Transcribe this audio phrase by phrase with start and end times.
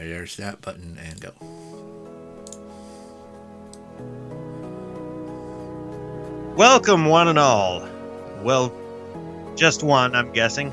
[0.00, 1.32] right, there's that button and go.
[6.56, 7.86] Welcome, one and all.
[8.42, 8.72] Well,
[9.56, 10.72] just one, I'm guessing,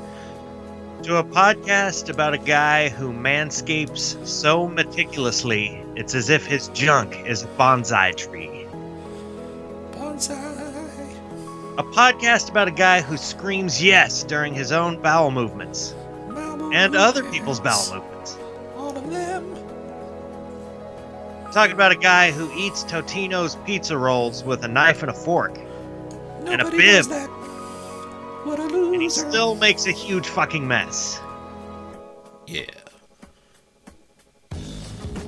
[1.04, 7.15] to a podcast about a guy who manscapes so meticulously it's as if his junk
[7.25, 8.65] is a bonsai tree.
[9.91, 10.55] Bonsai.
[11.78, 15.94] A podcast about a guy who screams yes during his own bowel movements
[16.73, 18.16] and other people's bowel movements.
[21.52, 25.58] Talking about a guy who eats Totino's pizza rolls with a knife and a fork,
[26.46, 27.05] And a bib.
[28.44, 28.94] What a loser.
[28.94, 31.20] and he still makes a huge fucking mess.
[32.46, 32.66] Yeah.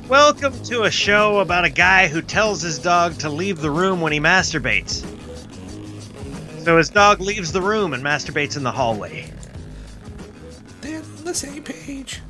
[0.08, 4.02] Welcome to a show about a guy who tells his dog to leave the room
[4.02, 5.05] when he masturbates.
[6.63, 9.32] So his dog leaves the room and masturbates in the hallway.
[10.82, 12.22] They're on the same page.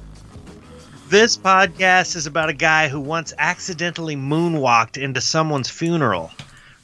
[1.09, 6.29] This podcast is about a guy who once accidentally moonwalked into someone's funeral,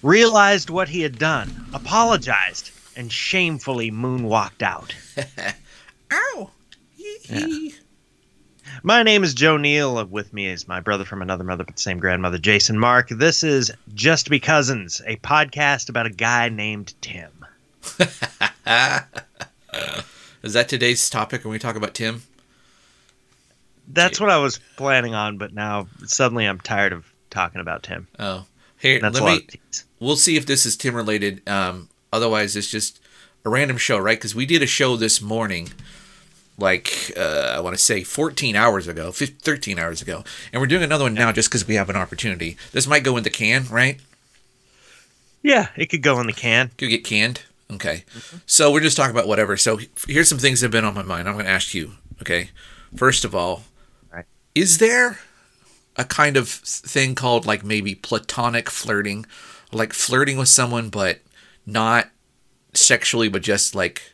[0.01, 4.95] realized what he had done, apologized, and shamefully moonwalked out.
[6.11, 6.49] Ow.
[7.29, 7.69] Yeah.
[8.81, 10.03] My name is Joe Neal.
[10.07, 13.09] With me is my brother from another mother but the same grandmother, Jason Mark.
[13.09, 17.45] This is Just Be Cousins, a podcast about a guy named Tim.
[20.41, 22.23] Is that today's topic when we talk about Tim?
[23.87, 28.07] That's what I was planning on, but now suddenly I'm tired of talking about Tim.
[28.19, 28.45] Oh,
[28.79, 29.47] here, let me.
[29.99, 31.47] We'll see if this is Tim related.
[31.47, 32.99] Um, otherwise, it's just
[33.43, 34.17] a random show, right?
[34.17, 35.69] Because we did a show this morning,
[36.57, 40.67] like uh, I want to say 14 hours ago, 15, 13 hours ago, and we're
[40.67, 42.57] doing another one now just because we have an opportunity.
[42.71, 43.99] This might go in the can, right?
[45.43, 46.71] Yeah, it could go in the can.
[46.77, 47.43] Could get canned.
[47.71, 48.03] Okay.
[48.45, 49.57] So we're just talking about whatever.
[49.57, 51.27] So here's some things that have been on my mind.
[51.27, 51.93] I'm going to ask you.
[52.21, 52.49] Okay.
[52.95, 53.63] First of all.
[54.55, 55.19] Is there
[55.97, 59.25] a kind of thing called like maybe platonic flirting,
[59.71, 61.19] like flirting with someone but
[61.65, 62.09] not
[62.73, 64.13] sexually, but just like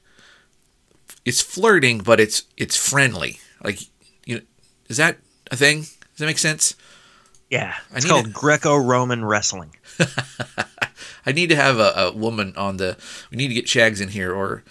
[1.25, 3.39] it's flirting, but it's it's friendly.
[3.63, 3.79] Like
[4.25, 4.41] you, know,
[4.89, 5.17] is that
[5.51, 5.81] a thing?
[5.81, 6.75] Does that make sense?
[7.49, 9.75] Yeah, it's called to- Greco-Roman wrestling.
[11.25, 12.97] I need to have a, a woman on the.
[13.29, 14.63] We need to get Shags in here, or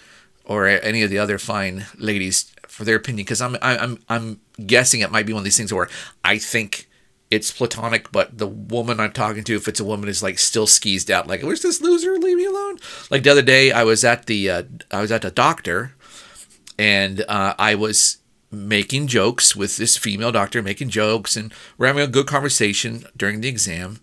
[0.43, 5.01] or any of the other fine ladies for their opinion, because I'm I'm I'm guessing
[5.01, 5.89] it might be one of these things where
[6.23, 6.87] I think
[7.29, 10.67] it's platonic, but the woman I'm talking to, if it's a woman, is like still
[10.67, 11.27] skeezed out.
[11.27, 12.17] Like, where's this loser?
[12.17, 12.77] Leave me alone.
[13.09, 15.93] Like the other day, I was at the uh, I was at the doctor,
[16.77, 18.17] and uh, I was
[18.51, 23.39] making jokes with this female doctor, making jokes, and we're having a good conversation during
[23.39, 24.01] the exam.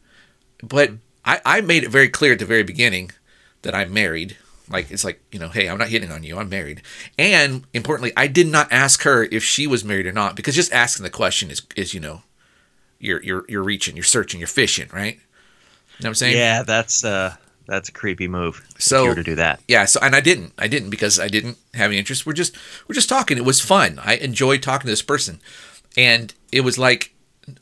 [0.63, 0.93] But
[1.25, 3.11] I, I made it very clear at the very beginning
[3.61, 4.39] that I'm married.
[4.71, 6.39] Like it's like you know, hey, I'm not hitting on you.
[6.39, 6.83] I'm married.
[7.19, 10.73] And importantly, I did not ask her if she was married or not because just
[10.73, 12.23] asking the question is is you know,
[12.99, 15.15] you're you're you're reaching, you're searching, you're fishing, right?
[15.15, 15.21] You
[16.05, 16.37] know what I'm saying?
[16.37, 17.35] Yeah, that's uh,
[17.67, 18.67] that's a creepy move.
[18.79, 19.61] So- to do that.
[19.69, 22.57] yeah so and i didn't i didn't because i didn't have any interest we're just
[22.87, 25.41] we're just talking it was fun i enjoyed talking to this person
[25.97, 27.13] and it was like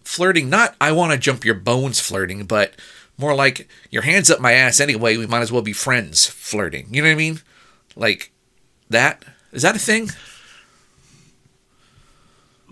[0.04, 2.74] flirting not i want to jump your bones flirting but
[3.18, 6.86] more like your hands up my ass anyway we might as well be friends flirting
[6.90, 7.40] you know what i mean
[7.96, 8.30] like
[8.90, 10.08] that is that a thing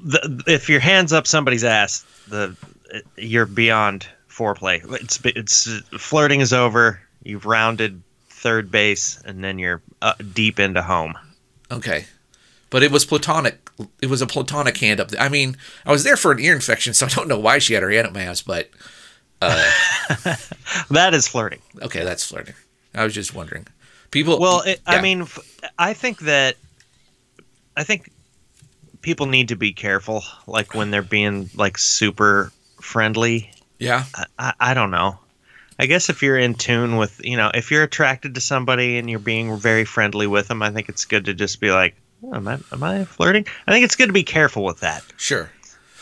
[0.04, 2.54] The, if your hands up somebody's ass, the
[3.16, 4.82] you're beyond foreplay.
[5.00, 5.66] It's it's
[5.98, 7.00] flirting is over.
[7.22, 11.14] You've rounded third base, and then you're uh, deep into home.
[11.70, 12.04] okay
[12.70, 13.70] but it was platonic
[14.02, 15.56] it was a platonic hand up i mean
[15.86, 17.90] i was there for an ear infection so i don't know why she had her
[17.90, 18.68] hand up my ass but
[19.44, 20.36] Uh,
[20.90, 21.60] that is flirting.
[21.82, 22.54] okay that's flirting
[22.94, 23.66] i was just wondering
[24.10, 25.26] people Well, it, I mean,
[25.78, 26.56] I think that
[27.76, 28.10] I think
[29.02, 33.50] people need to be careful, like when they're being like super friendly.
[33.78, 35.18] yeah I, I, I don't know.
[35.80, 39.10] I guess if you're in tune with, you know, if you're attracted to somebody and
[39.10, 42.34] you're being very friendly with them, I think it's good to just be like, oh,
[42.34, 43.44] am I am I flirting?
[43.66, 45.02] I think it's good to be careful with that.
[45.16, 45.50] Sure.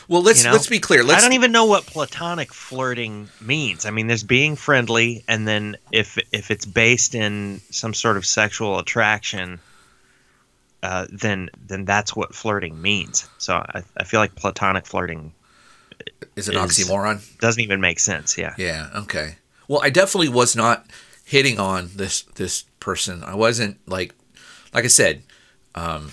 [0.08, 0.52] Well, let's You know?
[0.52, 1.02] let's be clear.
[1.04, 3.86] Let's I don't even know what platonic flirting means.
[3.86, 8.26] I mean, there's being friendly, and then if if it's based in some sort of
[8.26, 9.60] sexual attraction,
[10.82, 13.28] uh, then then that's what flirting means.
[13.38, 15.32] So I, I feel like platonic flirting
[16.36, 17.20] is an is- oxymoron.
[17.38, 18.36] doesn't even make sense.
[18.36, 18.54] Yeah.
[18.58, 18.88] Yeah.
[18.94, 19.36] Okay.
[19.68, 20.86] Well, I definitely was not
[21.24, 23.22] hitting on this this person.
[23.24, 24.14] I wasn't like,
[24.74, 25.22] like I said,
[25.74, 26.10] um,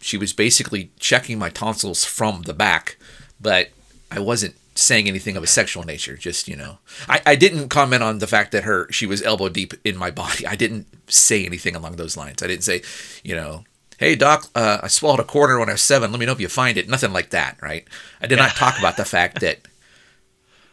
[0.00, 2.96] she was basically checking my tonsils from the back,
[3.40, 3.70] but
[4.10, 6.16] I wasn't saying anything of a sexual nature.
[6.16, 6.78] Just you know,
[7.08, 10.10] I, I didn't comment on the fact that her she was elbow deep in my
[10.22, 10.46] body.
[10.46, 12.42] I didn't say anything along those lines.
[12.42, 12.82] I didn't say,
[13.22, 13.64] you know,
[13.98, 16.10] hey doc, uh, I swallowed a quarter when I was seven.
[16.10, 16.88] Let me know if you find it.
[16.88, 17.86] Nothing like that, right?
[18.20, 19.60] I did not talk about the fact that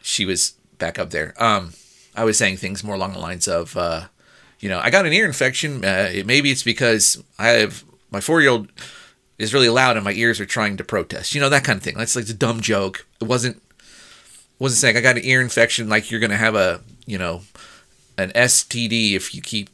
[0.01, 1.33] she was back up there.
[1.41, 1.73] Um,
[2.15, 4.07] I was saying things more along the lines of, uh,
[4.59, 5.83] you know, I got an ear infection.
[5.83, 8.71] Uh, it, maybe it's because I have my four year old
[9.37, 11.35] is really loud and my ears are trying to protest.
[11.35, 11.97] You know that kind of thing.
[11.97, 13.05] That's like a dumb joke.
[13.21, 13.61] It wasn't
[14.59, 17.41] wasn't saying I got an ear infection like you're gonna have a you know
[18.17, 19.69] an STD if you keep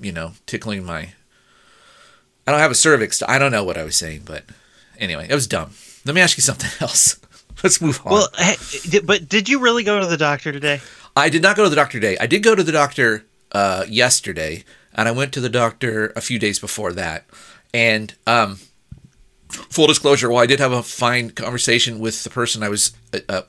[0.00, 1.10] you know tickling my.
[2.46, 3.22] I don't have a cervix.
[3.28, 4.44] I don't know what I was saying, but
[4.98, 5.72] anyway, it was dumb.
[6.04, 7.20] Let me ask you something else.
[7.62, 8.12] Let's move on.
[8.12, 8.56] Well, hey,
[9.04, 10.80] but did you really go to the doctor today?
[11.14, 12.16] I did not go to the doctor today.
[12.20, 14.64] I did go to the doctor uh, yesterday,
[14.94, 17.24] and I went to the doctor a few days before that.
[17.72, 18.58] And um,
[19.52, 23.18] full disclosure, while I did have a fine conversation with the person I was uh,
[23.28, 23.42] uh,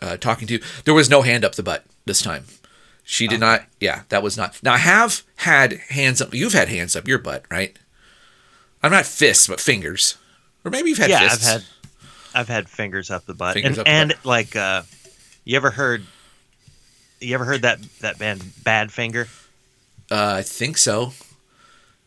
[0.00, 2.44] uh, talking to, there was no hand up the butt this time.
[3.04, 3.62] She did not.
[3.80, 4.60] Yeah, that was not.
[4.62, 6.34] Now I have had hands up.
[6.34, 7.78] You've had hands up your butt, right?
[8.82, 10.16] I'm not fists, but fingers,
[10.64, 11.46] or maybe you've had yeah, fists.
[11.46, 11.64] I've had
[12.34, 13.54] I've had fingers up the butt.
[13.54, 14.26] Fingers and up the and butt.
[14.26, 14.82] like uh
[15.44, 16.04] you ever heard
[17.20, 19.28] you ever heard that that band Badfinger?
[20.10, 21.12] Uh, I think so.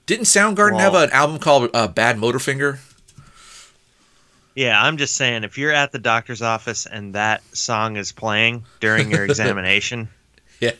[0.06, 2.80] Didn't Soundgarden have an album called uh, Badmotorfinger?
[4.60, 8.66] Yeah, I'm just saying if you're at the doctor's office and that song is playing
[8.82, 10.10] during your examination,
[10.60, 10.72] Yeah,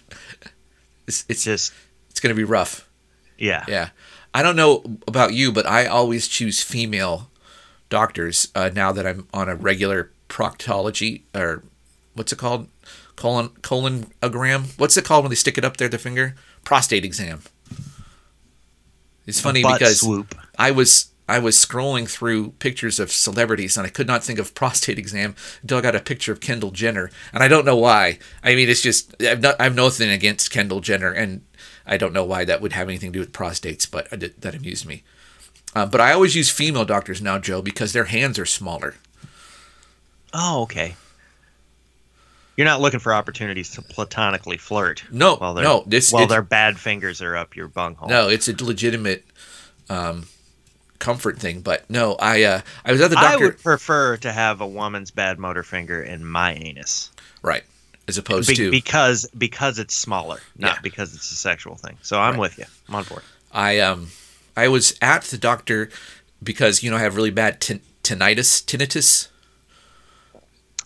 [1.08, 1.74] it's it's it's just
[2.10, 2.90] it's gonna be rough.
[3.38, 3.64] yeah.
[3.70, 3.90] Yeah.
[4.34, 7.30] I don't know about you, but I always choose female
[7.90, 11.64] doctors uh, now that I'm on a regular proctology or
[12.16, 12.68] what's it called?
[13.16, 14.78] Colon colonogram.
[14.78, 16.36] What's it called when they stick it up there, the finger?
[16.66, 17.44] Prostate exam.
[19.26, 20.36] It's funny because swoop.
[20.58, 24.54] I was I was scrolling through pictures of celebrities and I could not think of
[24.62, 28.20] prostate exam until I got a picture of Kendall Jenner and I don't know why.
[28.44, 31.42] I mean, it's just I've not I've nothing against Kendall Jenner and
[31.86, 34.56] I don't know why that would have anything to do with prostates, but did, that
[34.56, 35.04] amused me.
[35.76, 38.96] Uh, but I always use female doctors now, Joe, because their hands are smaller.
[40.34, 40.96] Oh, okay.
[42.58, 45.04] You're not looking for opportunities to platonically flirt.
[45.12, 48.10] No, while no, this- while their bad fingers are up your bunghole.
[48.10, 49.26] No, it's a legitimate
[49.90, 50.26] um,
[51.00, 51.62] comfort thing.
[51.62, 53.44] But no, I uh, I was at the doctor.
[53.44, 57.12] I would prefer to have a woman's bad motor finger in my anus.
[57.42, 57.64] right,
[58.08, 60.82] as opposed Be- to because because it's smaller, not Yeah.
[60.82, 61.98] because it's a sexual thing.
[62.02, 62.40] So I'm Right.
[62.42, 62.66] with you.
[62.88, 63.24] I'm on board.
[63.52, 64.10] I um
[64.58, 65.90] I was at the doctor
[66.44, 69.28] because you know I have really bad tin- tinnitus tinnitus.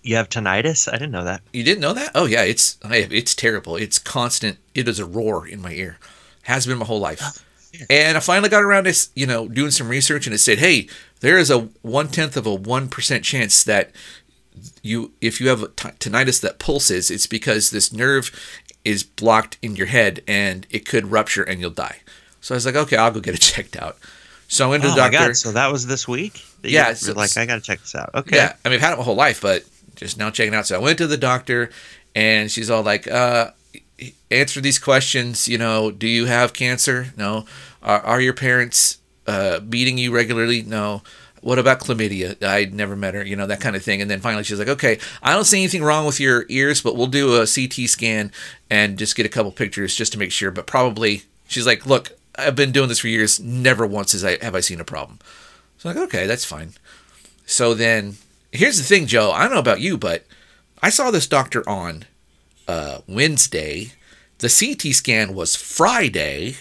[0.06, 0.88] You have tinnitus?
[0.90, 1.42] I didn't know that.
[1.54, 2.12] You didn't know that?
[2.14, 3.76] Oh yeah, it's I, it's terrible.
[3.78, 4.58] It's constant.
[4.76, 5.98] It is a roar in my ear.
[6.44, 7.44] Has been my whole life.
[7.90, 10.88] And I finally got around to you know doing some research, and it said, hey,
[11.22, 13.92] there is a one tenth of a one percent chance that
[14.82, 18.32] you if you have t- tinnitus that pulses, it's because this nerve
[18.86, 22.02] is blocked in your head and it could rupture and you'll die.
[22.42, 23.98] So I was like, okay, I'll go get it checked out.
[24.48, 25.28] So I went to oh the my doctor.
[25.30, 25.38] god!
[25.38, 26.44] So that was this week.
[26.62, 28.12] That Yeah, you were like I got to check this out.
[28.14, 28.36] Okay.
[28.36, 29.64] Yeah, I mean, I've had it my whole life, but
[29.96, 30.68] just now checking out.
[30.68, 31.72] So I went to the doctor,
[32.14, 33.52] and she's all like, uh,
[34.32, 35.48] "Answer these questions.
[35.48, 37.14] You know, do you have cancer?
[37.18, 37.46] No.
[37.82, 38.98] Are, are your parents
[39.28, 40.62] uh, beating you regularly?
[40.62, 41.02] No.
[41.42, 42.42] What about chlamydia?
[42.42, 43.26] I never met her.
[43.26, 44.02] You know that kind of thing.
[44.02, 46.96] And then finally, she's like, "Okay, I don't see anything wrong with your ears, but
[46.96, 48.32] we'll do a CT scan
[48.70, 50.52] and just get a couple pictures just to make sure.
[50.52, 53.40] But probably, she's like, look." I've been doing this for years.
[53.40, 55.20] Never once has I have I seen a problem.
[55.78, 56.74] So I'm like, okay, that's fine.
[57.46, 58.16] So then,
[58.52, 59.32] here's the thing, Joe.
[59.32, 60.26] I don't know about you, but
[60.82, 62.06] I saw this doctor on
[62.68, 63.92] uh, Wednesday.
[64.40, 66.56] The CT scan was Friday,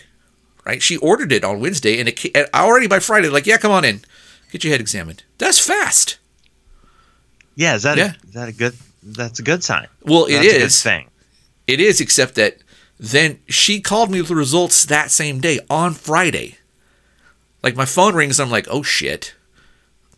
[0.65, 0.83] right?
[0.83, 3.85] She ordered it on Wednesday, and it and already by Friday, like, yeah, come on
[3.85, 4.03] in,
[4.51, 5.25] get your head examined.
[5.39, 6.19] That's fast.
[7.57, 7.75] Yeah.
[7.75, 8.13] Is that Yeah.
[8.23, 8.75] A, is that a good?
[9.03, 9.89] That's a good sign.
[10.05, 10.83] Well, it That's a good is.
[10.83, 11.11] thing.
[11.67, 12.59] It is, except that
[13.01, 16.59] then she called me with the results that same day on Friday.
[17.65, 19.35] Like my phone rings, I'm like, oh shit.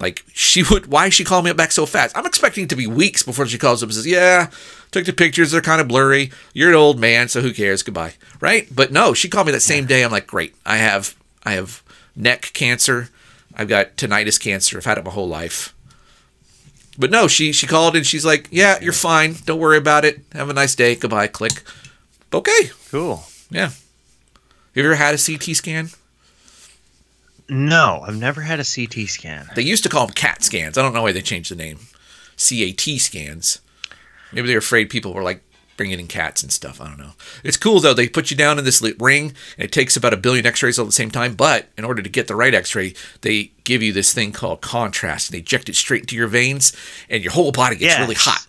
[0.01, 2.17] Like she would, why is she calling me up back so fast?
[2.17, 4.51] I'm expecting it to be weeks before she calls up and says, yeah,
[4.95, 6.31] took the pictures, they're kind of blurry.
[6.55, 7.83] You're an old man, so who cares?
[7.83, 8.67] Goodbye, right?
[8.75, 10.03] But no, she called me that same day.
[10.03, 11.83] I'm like, great, I have, I have
[12.17, 13.11] neck cancer,
[13.57, 15.75] I've got tinnitus cancer, I've had it my whole life.
[16.97, 20.21] But no, she she called and she's like, yeah, you're fine, don't worry about it.
[20.33, 20.95] Have a nice day.
[20.95, 21.27] Goodbye.
[21.27, 21.65] Click.
[22.33, 22.71] Okay.
[22.91, 23.25] Cool.
[23.51, 23.71] Yeah.
[23.71, 23.81] Have
[24.75, 25.91] you ever had a CT scan?
[27.49, 29.51] No, I've never had a CT scan.
[29.57, 30.79] They used to call them CAT scans.
[30.79, 31.81] I don't know why they changed the name.
[32.39, 33.59] CAT scans.
[34.35, 35.43] Maybe they're afraid people were like
[35.77, 36.81] bringing in cats and stuff.
[36.81, 37.13] I don't know.
[37.43, 37.95] It's cool though.
[37.95, 40.85] They put you down in this ring, and it takes about a billion X-rays all
[40.85, 41.35] at the same time.
[41.35, 45.29] But in order to get the right X-ray, they give you this thing called contrast.
[45.29, 46.73] And they inject it straight into your veins,
[47.09, 48.47] and your whole body gets really hot.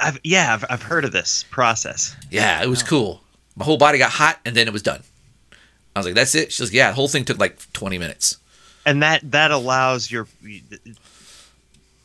[0.00, 2.16] I've, yeah, I've, I've heard of this process.
[2.30, 2.86] Yeah, it was oh.
[2.86, 3.20] cool.
[3.56, 5.02] My whole body got hot, and then it was done.
[5.94, 8.38] I was like, "That's it." She's like, "Yeah." The whole thing took like 20 minutes.
[8.84, 10.26] and that that allows your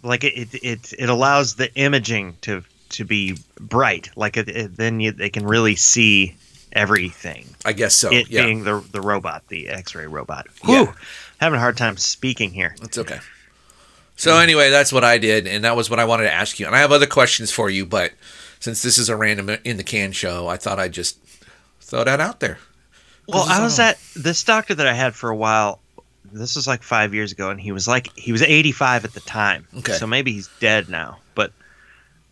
[0.03, 4.75] like it it it, it allows the imaging to to be bright like it, it-
[4.77, 6.35] then you, they can really see
[6.73, 8.11] everything I guess so.
[8.11, 10.83] it yeah, being the the robot the x-ray robot Yeah.
[10.85, 10.93] Whew.
[11.39, 13.19] having a hard time speaking here that's okay.
[14.15, 16.65] So anyway, that's what I did, and that was what I wanted to ask you.
[16.65, 18.11] And I have other questions for you, but
[18.59, 21.17] since this is a random uh, in the can show, I thought I'd just
[21.79, 22.57] throw that out there.
[23.29, 25.79] well i was at this doctor that i had for a while
[26.31, 29.19] this was like five years ago and he was like he was 85 at the
[29.21, 29.93] time Okay.
[29.93, 31.51] so maybe he's dead now but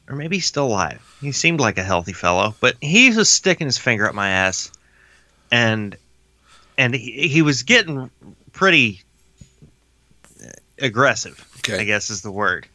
[0.07, 3.65] or maybe he's still alive he seemed like a healthy fellow but he was sticking
[3.67, 4.71] his finger up my ass
[5.51, 5.95] and
[6.77, 8.09] and he, he was getting
[8.51, 9.01] pretty
[10.43, 10.49] uh,
[10.79, 11.79] aggressive Okay.
[11.79, 12.67] i guess is the word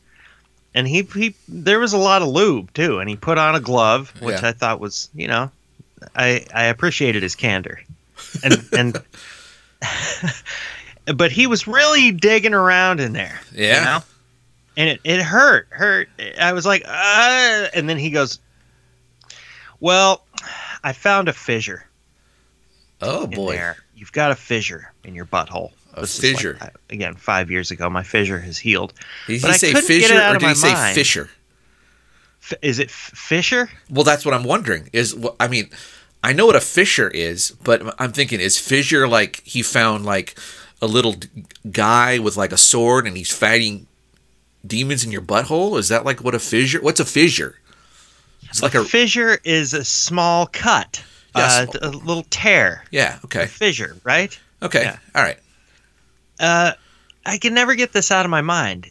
[0.75, 3.61] and he, he there was a lot of lube too and he put on a
[3.61, 4.49] glove which Yeah.
[4.49, 5.51] i thought was you know
[6.17, 7.81] i i appreciated his candor
[8.43, 9.03] and and
[11.17, 13.79] but he was really digging around in there Yeah.
[13.79, 14.05] you know?
[14.77, 16.09] and it, it hurt hurt
[16.41, 18.39] i was like uh, and then he goes
[19.81, 20.25] well
[20.85, 21.87] i found a fissure
[23.01, 23.53] Oh boy.
[23.55, 26.59] there you've got a fissure in your butthole A This is like, fissure.
[26.61, 28.93] uh, again five years ago my fissure has healed
[29.27, 30.95] Did he But I say couldn't get it out or did he say mind.
[30.95, 31.29] Fisher?
[32.43, 34.89] F- is it F- fissure Well, that's what I'm wondering.
[34.93, 35.71] Is I mean,
[36.25, 40.37] I know what a fissure is, but I'm thinking is fissure like he found like
[40.83, 41.29] a little d-
[41.71, 43.87] guy with like a sword and he's fighting
[44.67, 45.79] demons in your butthole?
[45.79, 46.83] Is that like what a fissure?
[46.83, 47.57] What's a fissure?
[48.51, 51.03] It's like a fissure is a small cut
[51.35, 51.75] Yes.
[51.75, 53.19] uh, a little tear yeah.
[53.25, 53.45] Okay.
[53.45, 54.83] a fissure right Okay.
[54.83, 54.99] Yeah.
[55.15, 55.39] All right.
[56.39, 56.73] uh,
[57.25, 58.91] I can never get this out of my mind.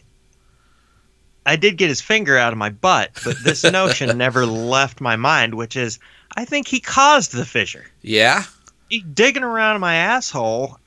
[1.46, 5.16] I did get his finger out of my butt, but this notion never left my
[5.16, 5.98] mind, which is
[6.36, 7.84] I think he caused the fissure.
[8.00, 8.44] Yeah.
[8.88, 10.78] He digging around in my asshole, a-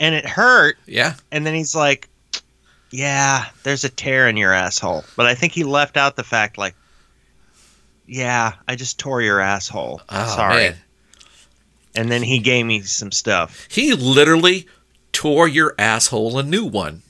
[0.00, 1.14] and it hurt, Yeah.
[1.30, 2.08] and then he's like,
[2.90, 6.56] "Yeah, there's a tear in your asshole." But I think he left out the fact,
[6.58, 6.74] like,
[8.06, 10.00] "Yeah, I just tore your asshole.
[10.08, 10.76] Oh, Sorry." man.
[11.94, 13.66] And then he gave me some stuff.
[13.70, 14.66] He literally
[15.12, 17.02] tore your asshole a new one.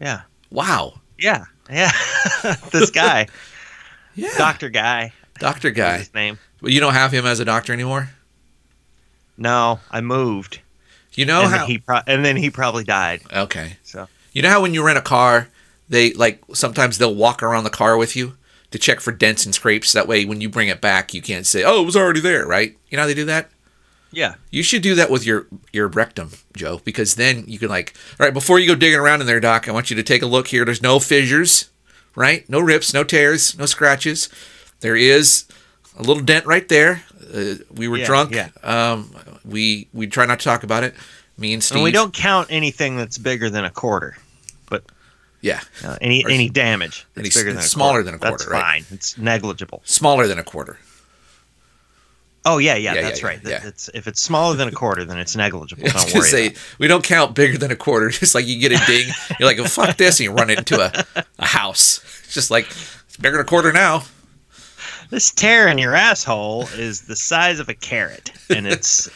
[0.00, 1.00] Yeah, Wow.
[1.18, 1.90] yeah, yeah.
[2.70, 3.26] this guy,
[4.14, 4.30] Yeah.
[4.38, 5.98] Doctor Guy, Doctor guy.
[5.98, 6.38] his name.
[6.62, 8.10] Well, you don't have him as a doctor anymore.
[9.36, 10.60] No, I moved,
[11.16, 11.58] You know and how?
[11.58, 13.22] then he pro- and then he probably died.
[13.32, 13.76] okay.
[13.82, 15.48] So You know how when you rent a car,
[15.88, 18.36] they like sometimes they'll walk around the car with you
[18.70, 19.92] to check for dents and scrapes.
[19.92, 22.46] That way, when you bring it back, you can't say, "Oh, it was already there,"
[22.46, 22.76] right?
[22.90, 23.50] You know how they do that.
[24.12, 27.94] yeah, You should do that with your your rectum, Joe, because then you can like,
[28.18, 30.22] all right, before you go digging around in there, Doc, I want you to take
[30.22, 30.64] a look here.
[30.64, 31.70] There's no fissures,
[32.14, 32.48] right?
[32.48, 34.28] No rips, no tears, no scratches.
[34.80, 35.44] There is
[35.98, 37.02] a little dent right there.
[37.34, 38.34] Uh, we were Yeah, drunk.
[38.34, 38.48] yeah.
[38.62, 39.14] Um,
[39.46, 40.94] we we try not to talk about it.
[41.38, 41.76] Me and Steve.
[41.76, 44.16] and we don't count anything that's bigger than a quarter.
[44.70, 44.84] But
[45.42, 48.02] yeah, Uh, any Or any damage any bigger than a smaller quarter.
[48.04, 48.82] than a That's quarter, right?
[48.84, 48.96] fine.
[48.96, 49.82] It's negligible.
[49.84, 50.78] smaller than a quarter.
[52.48, 53.40] Oh yeah, yeah, Yeah, that's yeah, right.
[53.44, 55.82] yeah, It's, if it's smaller than a quarter, then it's negligible.
[55.88, 56.28] Don't worry.
[56.28, 58.08] say we don't count bigger than a quarter.
[58.10, 59.08] Just like you get a ding,
[59.40, 62.00] you're like, oh, "Fuck this," and you run it into a, a house.
[62.24, 64.04] It's just like it's bigger than a quarter now.
[65.10, 69.08] This tear in your asshole is the size of a carrot, and it's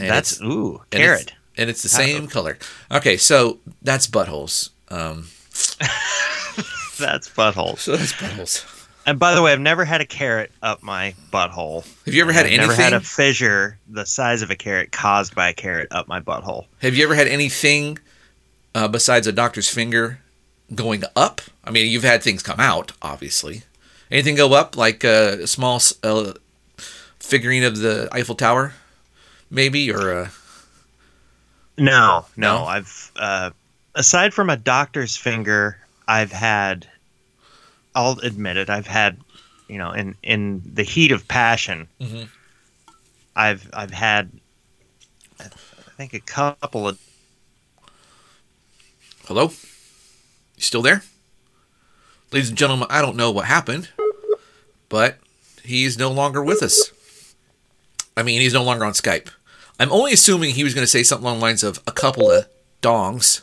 [0.00, 1.22] And that's ooh and carrot.
[1.22, 2.58] it's, and it's the same color.
[2.90, 4.70] Okay, so that's buttholes.
[4.88, 5.28] Um,
[6.98, 7.78] That's buttholes.
[7.78, 8.86] so that's buttholes.
[9.06, 11.84] And by the way, I've never had a carrot up my butthole.
[12.04, 12.68] Have you ever had I've anything?
[12.68, 16.20] Never had a fissure the size of a carrot caused by a carrot up my
[16.20, 16.66] butthole.
[16.82, 17.98] Have you ever had anything
[18.74, 20.20] uh, besides a doctor's finger
[20.74, 21.40] going up?
[21.64, 23.62] I mean, you've had things come out, obviously.
[24.10, 26.34] Anything go up, like a small uh,
[27.18, 28.74] figurine of the Eiffel Tower,
[29.50, 30.30] maybe, or a
[31.76, 32.58] No, No?
[32.58, 32.64] no.
[32.64, 33.50] I've uh,
[33.94, 35.78] aside from a doctor's finger,
[36.08, 36.86] I've had.
[37.94, 38.70] I'll admit it.
[38.70, 39.18] I've had,
[39.68, 42.28] you know, in in the heat of passion, Mhm.
[43.34, 44.30] I've I've had,
[45.40, 45.48] I
[45.96, 46.98] think a couple of
[49.26, 49.50] hello.
[50.56, 51.02] You still there,
[52.32, 52.86] ladies and gentlemen?
[52.90, 53.88] I don't know what happened,
[54.88, 55.18] but
[55.64, 56.92] he's no longer with us.
[58.16, 59.30] I mean, he's no longer on Skype.
[59.80, 62.30] I'm only assuming he was going to say something along the lines of a couple
[62.30, 62.46] of
[62.82, 63.40] dongs.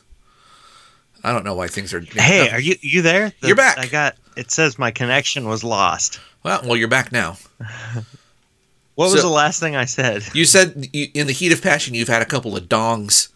[1.23, 1.99] I don't know why things are.
[1.99, 3.33] Hey, are you you there?
[3.41, 3.77] You're back.
[3.77, 4.15] I got.
[4.37, 6.19] It says my connection was lost.
[6.43, 7.37] Well, well, you're back now.
[8.95, 10.23] What So- was the last thing I said?
[10.33, 13.27] You said you, in the heat of passion, you've had a couple of dongs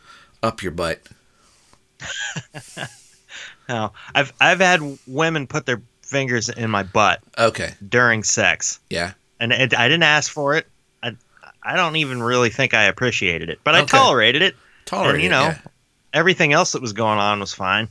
[0.41, 1.01] up your butt.
[3.69, 9.13] No, I've I've had women put their fingers in my butt Okay, during sex, yeah,
[9.39, 10.67] and it, I didn't ask for it.
[11.63, 14.55] I don't even really think I appreciated it, but I tolerated it.
[14.85, 15.57] Tolerate and you know, yeah.
[16.13, 17.87] everything else that was going on was fine.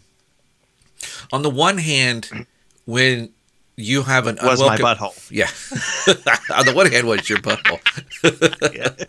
[1.33, 2.47] On the one hand,
[2.85, 3.31] when
[3.77, 5.31] you have an unwelcome Was my unwelcome, butthole.
[5.31, 6.57] yeah.
[6.57, 7.81] on the one hand, was your butthole.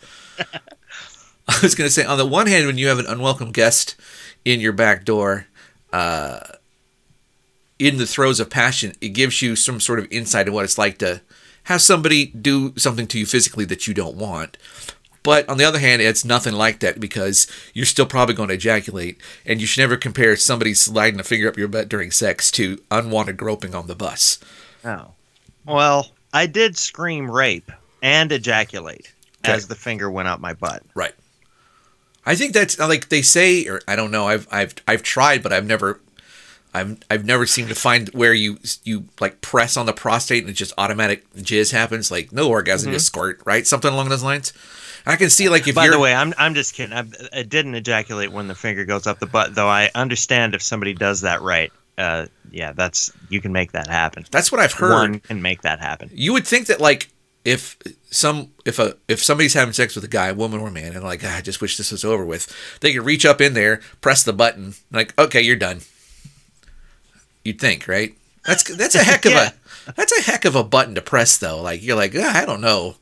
[1.48, 3.96] I was going to say, on the one hand, when you have an unwelcome guest
[4.46, 5.48] in your back door,
[5.92, 6.40] uh,
[7.80, 10.78] in the throes of passion, it gives you some sort of insight of what it's
[10.78, 11.20] like to
[11.64, 14.58] have somebody do something to you physically that you don't want.
[15.24, 18.56] But on the other hand, it's nothing like that because you're still probably going to
[18.56, 22.50] ejaculate, and you should never compare somebody sliding a finger up your butt during sex
[22.52, 24.40] to unwanted groping on the bus.
[24.84, 25.12] Oh.
[25.64, 29.14] Well, I did scream rape and ejaculate
[29.46, 29.54] Okay.
[29.54, 30.84] as the finger went up my butt.
[30.96, 31.14] Right.
[32.26, 34.28] I think that's like they say, or I don't know.
[34.28, 36.00] I've I've I've tried, but I've never,
[36.74, 40.50] I've I've never seemed to find where you you like press on the prostate and
[40.50, 42.12] it just automatic jizz happens.
[42.12, 43.68] Like no orgasm, just squirt, right?
[43.68, 44.54] Something along those lines.
[45.06, 46.96] I can see like if By you're the way, I'm I'm just kidding.
[46.96, 49.68] I, I didn't ejaculate when the finger goes up the butt, though.
[49.68, 51.72] I understand if somebody does that right.
[51.98, 54.26] Uh, yeah, that's you can make that happen.
[54.32, 54.92] that's what I've heard.
[54.92, 56.10] One can make that happen.
[56.14, 57.10] You would think that like
[57.44, 57.78] if
[58.12, 61.22] some if a if somebody's having sex with a guy, woman or man, and like
[61.24, 64.24] "Ah, I just wish this was over with, they could reach up in there, press
[64.24, 65.82] the button, like okay, you're done.
[67.44, 68.14] You'd think, right?
[68.46, 69.50] That's that's a heck of Yeah.
[69.88, 71.62] a that's a heck of a button to press though.
[71.62, 72.96] Like you're like "Ah, I don't know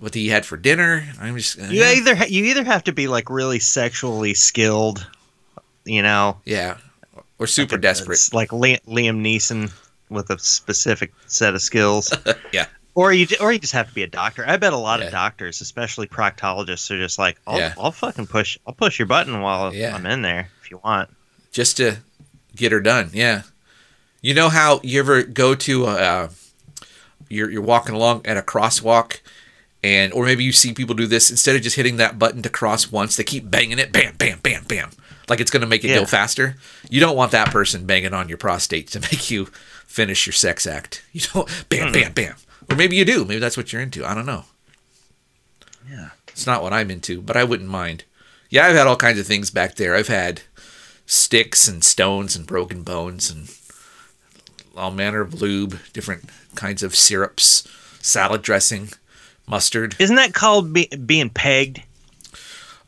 [0.00, 1.04] what he had for dinner.
[1.20, 5.06] I'm just You yeah, either ha- you either have to be like really sexually skilled,
[5.84, 6.76] you know, yeah,
[7.38, 8.14] or super desperate.
[8.14, 9.72] It's like Li- Liam Neeson
[10.08, 12.12] with a specific set of skills.
[12.52, 12.66] Yeah.
[12.94, 14.42] Or you, or you just have to be a doctor.
[14.44, 15.06] I bet a lot Yeah.
[15.06, 17.74] of doctors, especially proctologists, are just like, I'll, Yeah.
[17.78, 19.66] I'll fucking push, I'll push your button while.
[19.66, 21.08] I'm in there if you want.
[21.52, 21.98] just to
[22.56, 23.10] get her done.
[23.12, 23.42] Yeah.
[24.20, 26.28] You know how you ever go to uh
[27.28, 29.20] you're you're walking along at a crosswalk
[29.82, 32.48] and or maybe you see people do this instead of just hitting that button to
[32.48, 34.90] cross once, they keep banging it bam bam bam bam
[35.28, 36.56] like it's going to make it go faster.
[36.88, 39.46] You don't want that person banging on your prostate to make you
[39.86, 41.04] finish your sex act.
[41.12, 42.34] You don't bam bam bam.
[42.70, 43.24] Or maybe you do.
[43.24, 44.04] Maybe that's what you're into.
[44.04, 44.44] I don't know.
[45.88, 46.10] Yeah.
[46.28, 48.04] It's not what I'm into, but I wouldn't mind.
[48.50, 49.94] Yeah, I've had all kinds of things back there.
[49.94, 50.42] I've had
[51.06, 53.48] sticks and stones and broken bones and
[54.78, 57.66] all manner of lube, different kinds of syrups,
[58.00, 58.90] salad dressing,
[59.46, 59.96] mustard.
[59.98, 61.82] Isn't that called be, being pegged?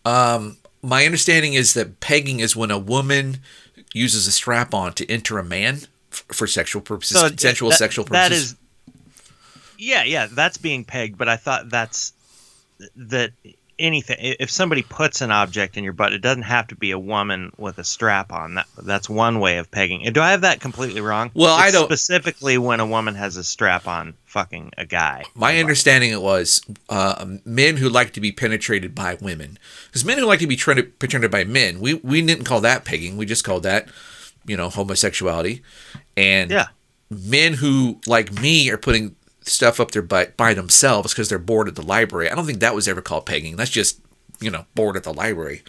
[0.05, 3.39] Um, my understanding is that pegging is when a woman
[3.93, 5.81] uses a strap on to enter a man
[6.13, 8.29] f- for sexual purposes, So consensual that- sexual purposes.
[8.29, 8.57] That is.
[9.79, 11.17] Yeah, yeah, that's being pegged.
[11.19, 12.13] But I thought that's
[12.97, 13.33] that
[13.81, 14.17] anything.
[14.21, 17.51] If somebody puts an object in your butt, it doesn't have to be a woman
[17.57, 18.55] with a strap on.
[18.55, 20.11] That that's one way of pegging.
[20.13, 21.31] Do I have that completely wrong?
[21.35, 25.25] Well, I don't- specifically when a woman has a strap on fucking a guy.
[25.35, 29.59] My understanding it was uh, men who like to be penetrated by women.
[29.87, 33.17] Because men who like to be penetrated by men, we, we didn't call that pegging.
[33.17, 33.89] We just called that,
[34.47, 35.63] you know, homosexuality.
[36.17, 36.67] And Yeah.
[37.11, 41.69] men who, like me, are putting stuff up their butt by themselves because they're bored
[41.69, 42.31] at the library.
[42.31, 43.57] I don't think that was ever called pegging.
[43.57, 44.01] That's just,
[44.41, 45.63] you know, bored at the library.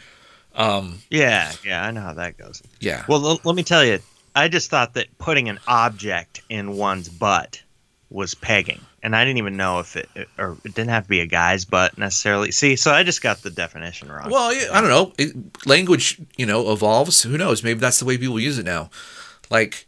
[0.55, 2.61] Um, yeah, yeah, I know how that goes.
[2.79, 3.05] Yeah.
[3.07, 3.99] Well, l- let me tell you,
[4.35, 7.61] I just thought that putting an object in one's butt
[8.09, 11.21] was pegging, and I didn't even know if it or it didn't have to be
[11.21, 12.51] a guy's butt necessarily.
[12.51, 14.29] See, so I just got the definition wrong.
[14.29, 15.13] Well, yeah, I don't know.
[15.17, 17.23] It, language, you know, evolves.
[17.23, 17.63] Who knows?
[17.63, 18.89] Maybe that's the way people use it now.
[19.49, 19.87] Like,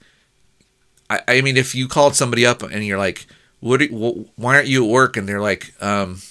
[1.09, 3.27] I, I mean, if you called somebody up and you're like,
[3.63, 3.81] "What?
[3.81, 6.21] Are, wh- why aren't you at work?" and they're like, um,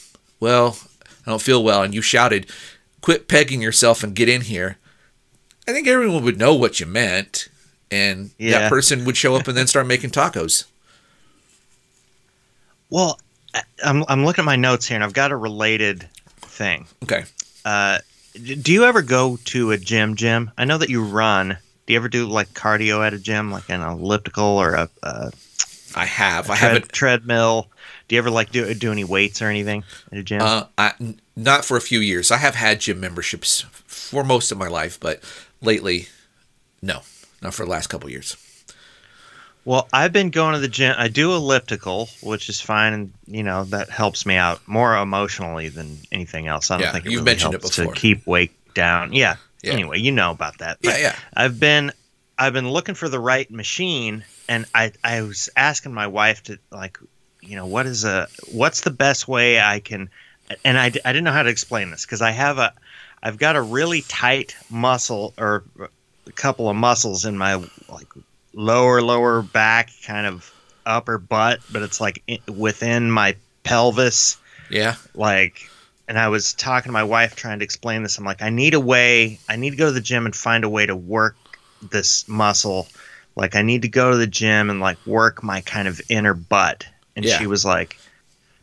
[0.40, 0.76] "Well,
[1.26, 2.46] I don't feel well," and you shouted,
[3.00, 4.76] "Quit pegging yourself and get in here,"
[5.66, 7.48] I think everyone would know what you meant,
[7.90, 8.58] and Yeah.
[8.60, 10.64] that person would show up and then start making tacos.
[12.90, 13.18] well,
[13.84, 16.08] I'm I'm looking at my notes here, and I've got a related
[16.40, 16.86] thing.
[17.02, 17.24] Okay.
[17.64, 17.98] Uh,
[18.34, 20.16] do you ever go to a gym?
[20.16, 20.50] Gym?
[20.58, 21.56] I know that you run.
[21.86, 25.32] Do you ever do like cardio at a gym, like an elliptical or a, a
[25.96, 26.50] I have.
[26.50, 26.92] I tread- haven't.
[26.92, 27.68] treadmill?
[28.08, 30.42] Do you ever like do do any weights or anything at a gym?
[30.42, 32.30] Uh, I, n- not for a few years.
[32.30, 35.20] I have had gym memberships for most of my life, but
[35.60, 36.08] lately,
[36.82, 37.00] no,
[37.40, 38.36] not for the last couple years.
[39.64, 40.94] Well, I've been going to the gym.
[40.98, 45.68] I do elliptical, which is fine, and you know that helps me out more emotionally
[45.68, 46.70] than anything else.
[46.70, 47.94] I don't Yeah, think it you've really mentioned it before.
[47.94, 49.12] to keep weight down.
[49.12, 49.36] Yeah.
[49.62, 49.74] Yeah.
[49.74, 50.78] Anyway, you know about that.
[50.82, 51.16] Yeah, yeah.
[51.34, 51.92] I've been
[52.36, 56.58] I've been looking for the right machine, and I I was asking my wife to
[56.70, 56.98] like,
[57.40, 60.10] you know, what is a what's the best way I can,
[60.64, 62.74] and I, I didn't know how to explain this because I have a
[63.22, 65.64] I've got a really tight muscle or
[66.26, 68.08] a couple of muscles in my like
[68.52, 70.52] lower lower back kind of
[70.84, 73.34] upper butt but it's like within my
[73.64, 74.36] pelvis
[74.70, 75.70] Yeah, like
[76.08, 78.18] and I was talking to my wife trying to explain this.
[78.18, 79.38] I'm like, I need a way.
[79.48, 81.36] I need to go to the gym and find a way to work
[81.90, 82.86] this muscle.
[83.36, 86.34] Like, I need to go to the gym and like work my kind of inner
[86.34, 86.86] butt.
[87.16, 87.38] And Yeah.
[87.38, 87.98] she was like,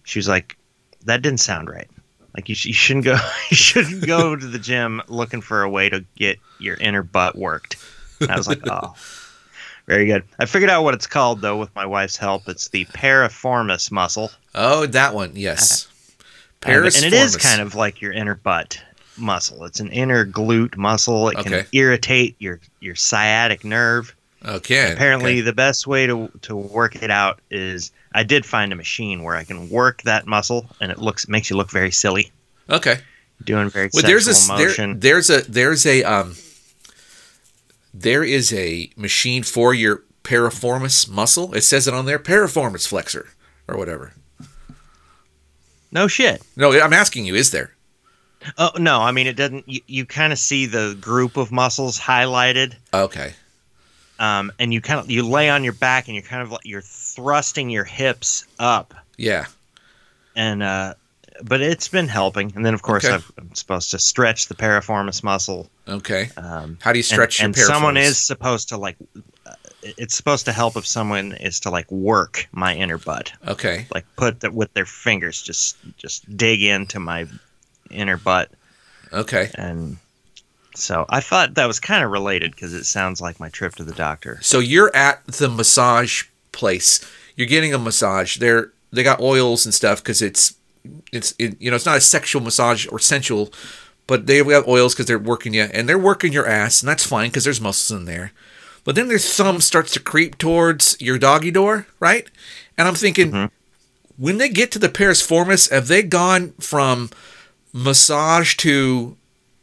[0.04, 0.58] she was like,
[1.06, 1.90] that didn't sound right.
[2.36, 3.18] Like you, sh- you shouldn't go.
[3.50, 7.36] You shouldn't go to the gym looking for a way to get your inner butt
[7.36, 7.78] worked.
[8.22, 8.94] And I was like, oh,
[9.88, 10.24] very good.
[10.38, 12.48] I figured out what it's called though with my wife's help.
[12.48, 14.30] It's the piriformis muscle.
[14.54, 15.32] Oh, that one.
[15.36, 15.88] Yes.
[16.66, 18.80] Uh, and it is kind of like your inner butt
[19.18, 19.64] muscle.
[19.66, 21.30] It's an inner glute muscle.
[21.30, 21.50] It Okay.
[21.50, 24.14] can irritate your your sciatic nerve.
[24.46, 24.94] Okay.
[24.94, 25.42] Apparently, okay.
[25.42, 29.36] the best way to to work it out is I did find a machine where
[29.36, 32.32] I can work that muscle, and it looks makes you look very silly,
[32.70, 33.00] Okay.
[33.44, 36.36] doing very Well, there's a there, there's a there's a um
[37.94, 41.54] there is a machine for your piriformis muscle.
[41.54, 43.28] It says it on there, piriformis flexor
[43.68, 44.14] or whatever.
[45.92, 46.42] no shit.
[46.56, 47.74] No, I'm asking you, is there?
[48.58, 49.68] Oh no, I mean it doesn't.
[49.68, 53.34] You, you kind of see the group of muscles highlighted, Okay.
[54.20, 56.62] Um, and you kind of you lay on your back, and you're kind of like
[56.66, 59.46] you're thrusting your hips up Yeah.
[60.36, 60.94] and uh,
[61.44, 62.52] but it's been helping.
[62.56, 63.16] And then of course Okay.
[63.16, 65.70] I've, I'm supposed to stretch the piriformis muscle.
[65.88, 66.30] Okay.
[66.38, 68.98] Um, How do you stretch and, your and someone is supposed to like.
[69.46, 73.88] uh, It's supposed to help if someone is to like work my inner butt, Okay.
[73.96, 77.26] like put that with their fingers, just just dig into my
[77.90, 78.52] inner butt,
[79.14, 79.50] Okay.
[79.56, 79.98] and
[80.80, 83.84] so I thought that was kind of related because it sounds like my trip to
[83.84, 84.40] the doctor.
[84.42, 87.06] So you're at the massage place.
[87.36, 88.38] You're getting a massage.
[88.38, 90.56] They're they got oils and stuff because it's
[91.12, 93.52] it's it, you know it's not a sexual massage or sensual,
[94.08, 97.06] but they have oils because they're working you and they're working your ass and that's
[97.06, 98.32] fine because there's muscles in there.
[98.84, 102.28] But then their thumb starts to creep towards your doggy door, right?
[102.78, 103.54] And I'm thinking, mm-hmm.
[104.18, 107.10] when they get to the piriformis, have they gone from
[107.74, 109.16] massage to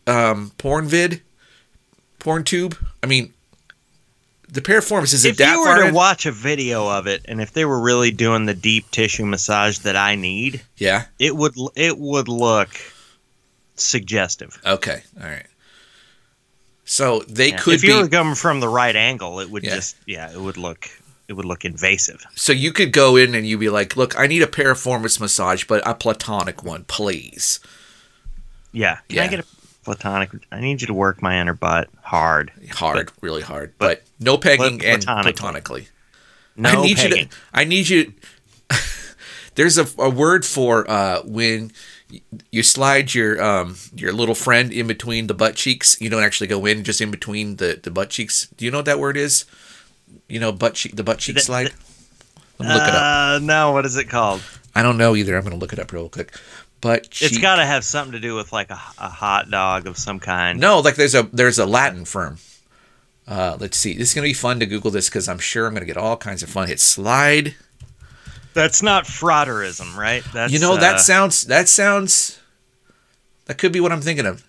[0.06, 1.22] um, porn vid,
[2.18, 2.76] porn tube?
[3.02, 3.32] I mean,
[4.48, 7.64] the piriformis is if you were to watch a video of it, and if they
[7.64, 11.04] were really doing the deep tissue massage that I need, Yeah.
[11.18, 12.70] it would it would look
[13.74, 14.58] suggestive.
[14.64, 15.02] Okay.
[15.20, 15.46] All right.
[16.84, 17.56] So they Yeah.
[17.58, 17.88] could if be.
[17.88, 19.74] you were coming from the right angle, it would Yeah.
[19.74, 20.88] just yeah, it would look
[21.28, 22.24] it would look invasive.
[22.36, 25.64] so you could go in and you'd be like, "Look, I need a piriformis massage,
[25.64, 27.58] but a platonic one, please."
[28.70, 28.98] Yeah.
[29.08, 29.24] Can Yeah.
[29.24, 29.44] I get a
[29.86, 30.30] platonic?
[30.52, 32.52] I need you to work my inner butt hard.
[32.72, 35.88] Hard, really hard, but, no pegging and platonically.
[36.56, 37.18] No I need pegging.
[37.18, 37.36] you to.
[37.54, 38.12] I need you.
[39.54, 41.72] there's a, a word for uh, when
[42.50, 46.00] you slide your um, your little friend in between the butt cheeks.
[46.00, 48.48] You don't actually go in, just in between the, the butt cheeks.
[48.56, 49.44] Do you know what that word is?
[50.28, 51.72] You know, butt cheek, the butt cheek The- slide.
[52.58, 53.02] Let me look it up.
[53.02, 54.42] Uh, no, what is it called?
[54.74, 55.36] I don't know either.
[55.36, 56.34] I'm gonna look it up real quick.
[56.82, 57.30] Cheek.
[57.32, 60.20] It's got to have something to do with like a, a hot dog of some
[60.20, 60.60] kind.
[60.60, 62.38] No, like there's a there's a Latin firm.
[63.26, 63.94] Uh, let's see.
[63.94, 66.16] This is gonna be fun to Google this because I'm sure I'm gonna get all
[66.16, 66.68] kinds of fun.
[66.68, 67.54] Hit slide.
[68.54, 70.22] That's not frotteurism, right?
[70.32, 72.38] That's you know that uh, sounds that sounds
[73.46, 74.44] that could be what I'm thinking of.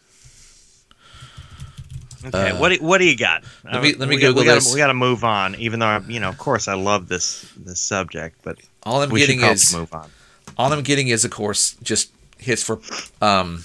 [2.26, 3.44] Okay, Uh, what do, what do you got?
[3.64, 4.70] let me- let me we got- Google we gotta.
[4.74, 7.46] We got to move on, even though I'm, you know, of course, I love this
[7.58, 10.10] this subject, but All I'm we getting is move on.
[10.58, 12.80] all I'm getting is of course just hits for
[13.22, 13.64] um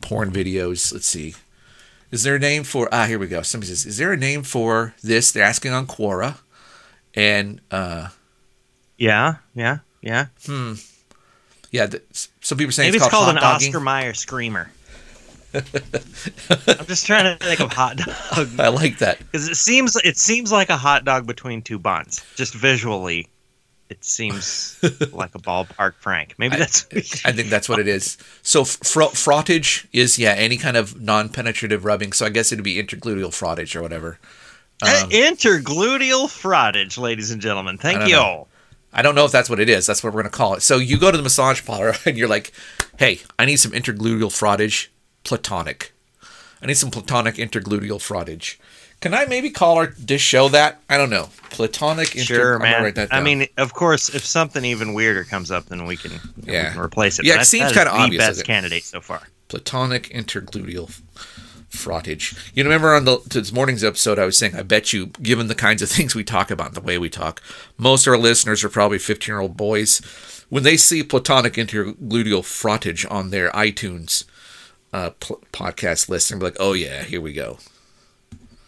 [0.00, 0.92] porn videos.
[0.92, 1.34] Let's see.
[2.10, 3.42] Is there a name for ah here we go.
[3.42, 5.32] Somebody says, Is there a name for this?
[5.32, 6.38] They're asking on Quora.
[7.14, 8.08] And uh
[8.96, 10.26] Yeah, yeah, yeah.
[10.46, 10.74] Hmm.
[11.70, 11.86] Yeah,
[12.40, 13.68] some people are saying Maybe it's it's called, called an dogging.
[13.68, 14.70] Oscar Mayer screamer.
[15.54, 19.18] I'm just trying to think of hot dog I like that.
[19.18, 22.24] because it seems it seems like a hot dog between two buns.
[22.36, 23.28] Just visually,
[23.90, 24.78] it seems
[25.12, 26.34] like a ballpark Frank.
[26.38, 26.86] Maybe that's
[27.24, 28.18] I think that's what it is.
[28.42, 32.12] So fro- frottage is yeah any kind of non-penetrative rubbing.
[32.12, 34.18] So I guess it'd be intergluteal frottage or whatever.
[34.80, 37.78] Um, intergluteal frottage, ladies and gentlemen.
[37.78, 38.14] Thank you.
[38.14, 38.46] know.
[38.92, 39.86] I don't know if that's what it is.
[39.86, 40.62] That's what we're gonna call it.
[40.62, 42.52] So you go to the massage parlor and you're like,
[42.98, 44.88] "Hey, I need some intergluteal frottage,
[45.24, 45.92] platonic.
[46.62, 48.56] I need some platonic intergluteal frottage.
[49.00, 50.80] Can I maybe call our this show that?
[50.88, 51.28] I don't know.
[51.50, 52.16] Platonic.
[52.16, 53.08] Inter- Sure, man.
[53.12, 56.12] I mean, of course, if something even weirder comes up, then we can,
[56.44, 56.72] we Yeah.
[56.72, 57.24] can replace it.
[57.24, 59.22] Yeah, But it seems kinda the obvious, best candidate so far.
[59.48, 60.90] platonic intergluteal
[61.70, 62.36] frottage.
[62.54, 65.54] You remember on the this morning's episode, I was saying, I bet you, given the
[65.54, 67.40] kinds of things we talk about, the way we talk,
[67.76, 70.00] most of our listeners are probably 15 year old boys.
[70.48, 74.24] When they see platonic intergluteal frottage on their iTunes
[74.92, 77.58] uh, pl- podcast list, they're like, oh yeah, here we go.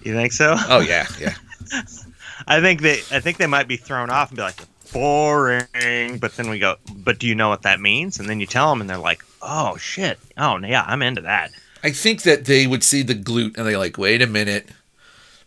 [0.02, 0.56] You think so?
[0.68, 1.34] Oh yeah, yeah.
[2.46, 4.60] I think they, I think they might be thrown off and be like,
[4.92, 6.18] boring.
[6.18, 8.18] But then we go, but do you know what that means?
[8.18, 10.18] And then you tell them, and they're like, Oh shit.
[10.36, 11.50] Oh yeah, I'm into that.
[11.82, 14.68] I think that they would see the glute and they're like, wait a minute,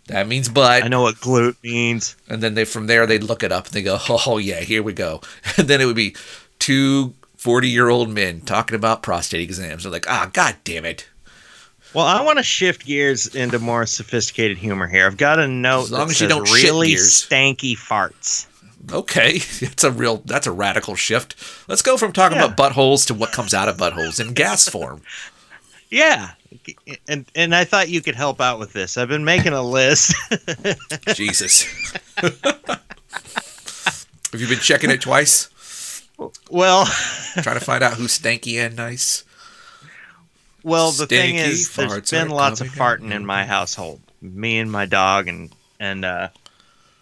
[0.08, 0.84] that means butt.
[0.84, 2.16] I know what glute means.
[2.28, 4.84] And then they from there they'd look it up and they go, oh yeah, here
[4.84, 5.22] we go.
[5.58, 6.16] And then it would be
[6.60, 9.84] two 40 year old men talking about prostate exams.
[9.84, 11.08] They're like, ah, god damn it.
[11.94, 15.06] Well, I want to shift gears into more sophisticated humor here.
[15.06, 17.10] I've got a note As long that as you don't shit really gears.
[17.12, 18.48] stanky farts.
[18.92, 21.36] Okay, it's a real that's a radical shift.
[21.70, 22.46] Let's go from talking Yeah.
[22.46, 25.02] about buttholes to what comes out of buttholes in gas form.
[25.90, 26.32] Yeah.
[27.08, 28.98] And and I thought you could help out with this.
[28.98, 30.16] I've been making a list.
[31.14, 31.68] Jesus.
[34.32, 35.52] Have you been checking it twice?
[36.50, 36.86] well,
[37.44, 39.24] Trying to find out who's stanky and nice?
[40.64, 44.02] Well, the thing is, there's been lots of farting in my household.
[44.22, 46.30] Me and my dog, and and uh,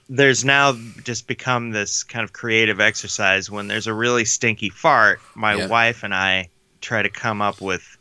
[0.10, 3.50] there's now just become this kind of creative exercise.
[3.50, 5.68] When there's a really stinky fart, my Yeah.
[5.68, 6.50] wife and I
[6.82, 7.98] try to come up with,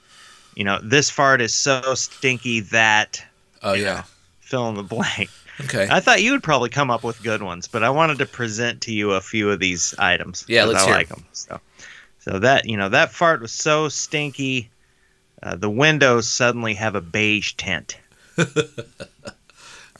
[0.56, 3.22] you know, this fart is so stinky that
[3.62, 3.94] Oh yeah.
[3.94, 4.02] know,
[4.40, 5.30] fill in the blank.
[5.60, 5.86] Okay.
[5.90, 8.80] I thought you would probably come up with good ones, but I wanted to present
[8.82, 10.46] to you a few of these items.
[10.48, 11.24] Yeah, let's I hear like them.
[11.32, 11.60] So,
[12.18, 14.69] so that you know that fart was so stinky,
[15.42, 17.98] uh, the windows suddenly have a beige tint.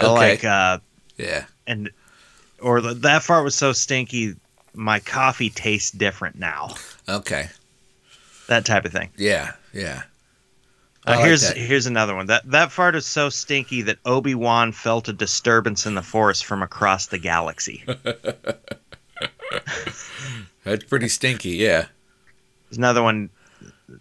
[0.03, 0.13] Okay.
[0.15, 0.79] Like uh,
[1.19, 1.45] Yeah.
[1.67, 1.91] and
[2.63, 4.35] or the, that fart was so stinky,
[4.73, 6.75] my coffee tastes different now.
[7.07, 7.49] Okay.
[8.49, 9.11] That type of thing.
[9.19, 9.53] Yeah.
[9.75, 10.05] Yeah.
[11.07, 11.57] Uh, like here's that.
[11.59, 12.25] here's another one.
[12.29, 16.41] That that fart is so stinky that Obi Wan felt a disturbance in the force
[16.41, 17.85] from across the galaxy.
[20.65, 21.51] That's pretty stinky.
[21.51, 21.87] Yeah.
[22.69, 23.29] There's another one.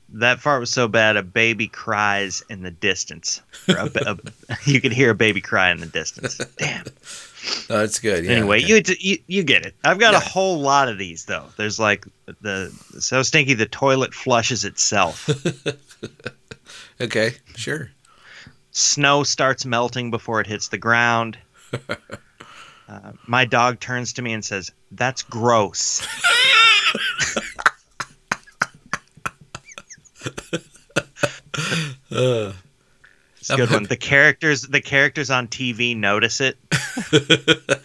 [0.10, 3.41] That fart was so bad, a baby cries in the distance.
[3.67, 6.38] A, a- you could hear a baby cry in the distance.
[6.58, 6.86] Damn.
[7.69, 8.25] Oh, that's good.
[8.25, 8.32] Yeah.
[8.32, 8.67] anyway, okay.
[8.67, 9.73] you, you you get it.
[9.84, 11.45] I've got a whole lot of these though.
[11.58, 12.06] There's like
[12.41, 15.30] the so stinky the toilet flushes itself.
[17.02, 17.36] Okay.
[17.56, 17.89] Sure.
[18.71, 21.38] Snow starts melting before it hits the ground.
[22.89, 26.06] Uh, my dog turns to me and says, "That's gross."
[32.12, 32.51] Uh,
[33.39, 33.84] It's a good one.
[33.84, 36.58] The characters the characters on TV notice it.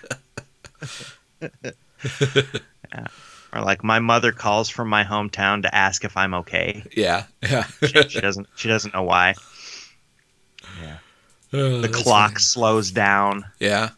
[2.92, 3.06] Yeah.
[3.52, 6.84] Or like my mother calls from my hometown to ask if I'm okay.
[6.96, 7.24] yeah.
[7.42, 7.64] Yeah.
[7.82, 9.34] She, she doesn't she doesn't know why.
[11.52, 12.40] Oh, The clock funny.
[12.40, 13.44] slows down.
[13.60, 13.90] Yeah.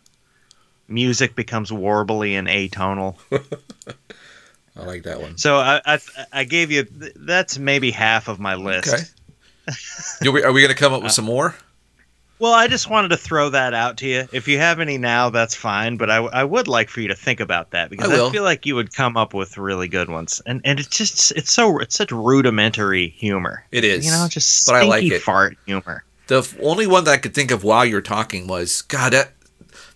[0.89, 3.17] Music becomes warbly and atonal.
[4.77, 5.37] I like that one.
[5.39, 5.99] So I I,
[6.33, 6.87] I gave you
[7.17, 8.89] that's maybe half of my list.
[9.69, 9.77] Okay.
[10.23, 11.57] You- Are we going to come Uh, up with some more?
[12.39, 14.29] Well, I just wanted to throw that out to you.
[14.31, 15.97] If you have any now, that's fine.
[15.97, 18.43] But I, I would like for you to think about that because I I, feel
[18.45, 20.41] like you would come up with really good ones.
[20.47, 23.65] And and it's just it's so it's such rudimentary humor.
[23.73, 24.05] It is.
[24.05, 25.23] You know, just But I like it.
[25.23, 26.05] fart humor.
[26.29, 29.15] The f- only one that I could think of while you were talking was, God,
[29.15, 29.33] that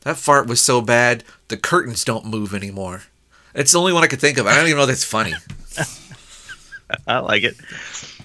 [0.01, 1.23] that fart was so bad.
[1.49, 3.03] The curtains don't move anymore.
[3.55, 4.47] It's the only one I could think of.
[4.47, 5.35] I don't even know that's funny.
[7.07, 7.57] I like it.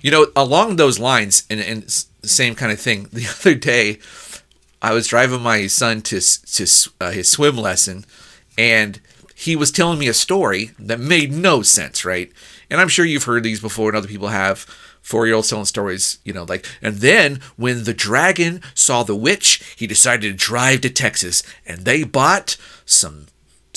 [0.01, 1.89] You know, along those lines, and, and
[2.23, 3.09] same kind of thing.
[3.13, 3.99] The other day,
[4.81, 8.05] I was driving my son to to uh, his swim lesson,
[8.57, 8.99] and
[9.35, 12.31] he was telling me a story that made no sense, right?
[12.69, 14.65] And I'm sure you've heard these before, and other people have.
[15.01, 19.15] Four year olds telling stories, you know, like, and then when the dragon saw the
[19.15, 22.57] witch, he decided to drive to Texas, and they bought
[22.88, 23.27] some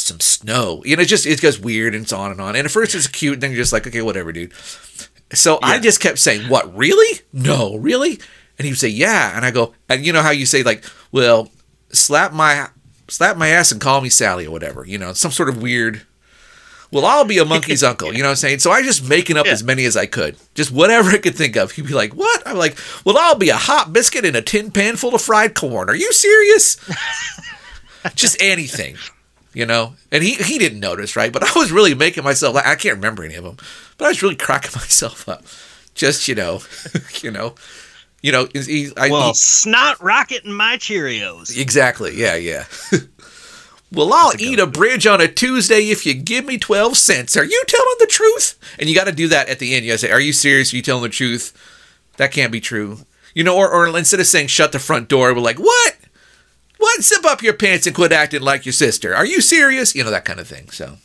[0.09, 0.83] some snow.
[0.85, 2.57] You know, it just it goes weird and it's on and on.
[2.57, 4.53] And at first it's cute, and then you're just like, okay, whatever, dude.
[5.33, 6.75] So I just kept saying, "What?
[6.77, 7.21] Really?
[7.33, 8.18] No, really?"
[8.59, 10.85] And he would say, "Yeah." And I go, and you know how you say like,
[11.12, 11.51] "Well,
[11.92, 12.68] slap my
[13.09, 16.03] slap my ass and call me Sally or whatever." You know, some sort of weird.
[16.90, 18.14] Well, I'll be a monkey's uncle.
[18.14, 18.61] You know what I'm saying?
[18.61, 19.53] So I just making up Yeah.
[19.53, 21.73] as many as I could, just whatever I could think of.
[21.73, 24.71] He'd be like, "What?" I'm like, "Well, I'll be a hot biscuit in a tin
[24.71, 26.79] pan full of fried corn." Are you serious?
[28.14, 28.97] just anything
[29.59, 29.94] you know?
[30.12, 31.33] And he he didn't notice right?
[31.33, 33.57] But i was really making myself i can't remember any of them
[33.97, 35.42] but i was really cracking myself up.
[35.94, 36.62] Just you know
[37.23, 37.55] you know
[38.23, 41.57] you know he, I, Well, he- snot rocket and my Cheerios.
[41.59, 42.12] exactly.
[42.16, 42.64] Yeah yeah.
[43.90, 46.97] Well i'll That's a eat a bridge on a tuesday if you give me 12
[46.97, 47.37] cents.
[47.38, 48.59] Are you telling the truth?
[48.79, 49.85] And you got to do that at the end.
[49.85, 50.73] You gotta say are you serious?
[50.73, 51.53] Are you telling the truth?
[52.18, 52.99] That can't be true.
[53.35, 55.97] You know or, or instead of saying shut the front door we're like what
[56.79, 60.03] what zip up your pants and quit acting like your sister are you serious you
[60.03, 60.97] know that kind of thing so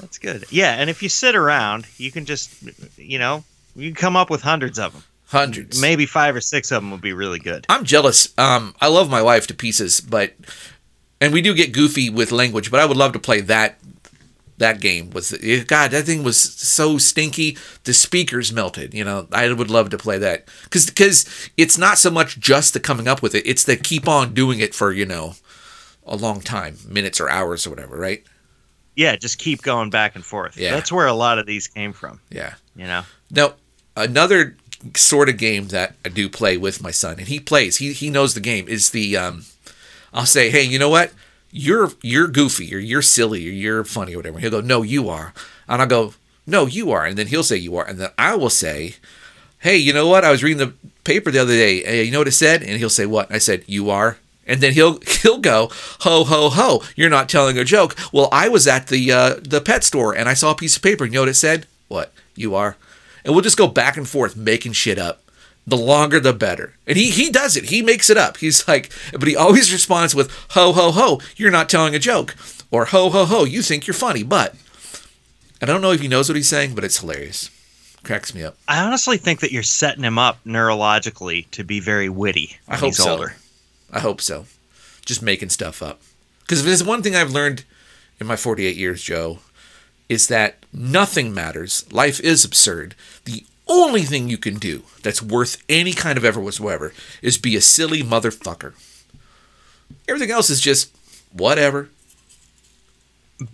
[0.00, 0.44] That's good.
[0.50, 2.52] Yeah, and if you sit around, you can just,
[2.98, 5.02] you know, you can come up with hundreds of them.
[5.26, 7.66] hundreds Maybe five or six of them would be really good.
[7.68, 8.32] I'm jealous.
[8.38, 10.34] Um, I love my wife to pieces, but
[11.20, 12.70] and we do get goofy with language.
[12.70, 13.78] But I would love to play that
[14.58, 15.32] that game was
[15.66, 15.90] God.
[15.90, 17.56] That thing was so stinky.
[17.84, 18.94] The speakers melted.
[18.94, 22.72] You know, I would love to play that because because it's not so much just
[22.72, 25.34] the coming up with it; it's the keep on doing it for you know
[26.06, 28.24] a long time, minutes or hours or whatever, right?
[28.94, 30.56] Yeah, just keep going back and forth.
[30.56, 30.72] Yeah.
[30.72, 32.20] That's where a lot of these came from.
[32.30, 32.54] Yeah.
[32.74, 33.02] You know.
[33.30, 33.54] Now,
[33.94, 34.56] another
[34.94, 37.76] sort of game that I do play with my son, and he plays.
[37.76, 38.68] He he knows the game.
[38.68, 39.44] Is the um,
[40.14, 41.12] I'll say, hey, you know what?
[41.50, 44.38] You're you're goofy, or you're silly, or you're funny, or whatever.
[44.38, 45.32] He'll go, no, you are,
[45.68, 46.14] and I'll go,
[46.46, 48.96] no, you are, and then he'll say you are, and then I will say,
[49.60, 50.24] hey, you know what?
[50.24, 51.82] I was reading the paper the other day.
[51.82, 52.62] Hey, you know what it said?
[52.62, 53.32] And he'll say what?
[53.32, 54.18] I said you are.
[54.46, 56.82] And then he'll he'll go ho ho ho.
[56.94, 57.96] You're not telling a joke.
[58.12, 60.82] Well, I was at the uh, the pet store and I saw a piece of
[60.82, 61.04] paper.
[61.04, 61.66] You know what it said?
[61.88, 62.76] What you are?
[63.24, 65.20] And we'll just go back and forth making shit up.
[65.66, 66.74] The longer the better.
[66.86, 67.64] And he he does it.
[67.64, 68.36] He makes it up.
[68.36, 71.20] He's like, but he always responds with ho ho ho.
[71.36, 72.36] You're not telling a joke.
[72.70, 73.44] Or ho ho ho.
[73.44, 74.54] You think you're funny, but.
[75.60, 77.50] I don't know if he knows what he's saying, but it's hilarious.
[78.04, 78.56] Cracks me up.
[78.68, 82.56] I honestly think that you're setting him up neurologically to be very witty.
[82.68, 83.10] I hope he's so.
[83.10, 83.36] older.
[83.90, 84.46] I hope so.
[85.04, 86.00] Just making stuff up.
[86.42, 87.64] Because if there's one thing I've learned
[88.20, 89.38] in my 48 years, Joe,
[90.08, 91.90] is that nothing matters.
[91.92, 92.94] Life is absurd.
[93.24, 97.56] The only thing you can do that's worth any kind of effort whatsoever is be
[97.56, 98.74] a silly motherfucker.
[100.08, 100.94] Everything else is just
[101.32, 101.88] whatever.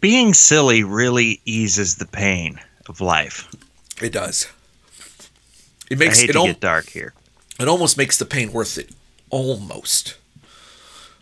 [0.01, 3.48] Being silly really eases the pain of life.
[4.01, 4.48] It does.
[5.90, 7.12] It I makes hate it, to al- get dark here.
[7.59, 8.90] it almost makes the pain worth it.
[9.31, 10.16] Almost.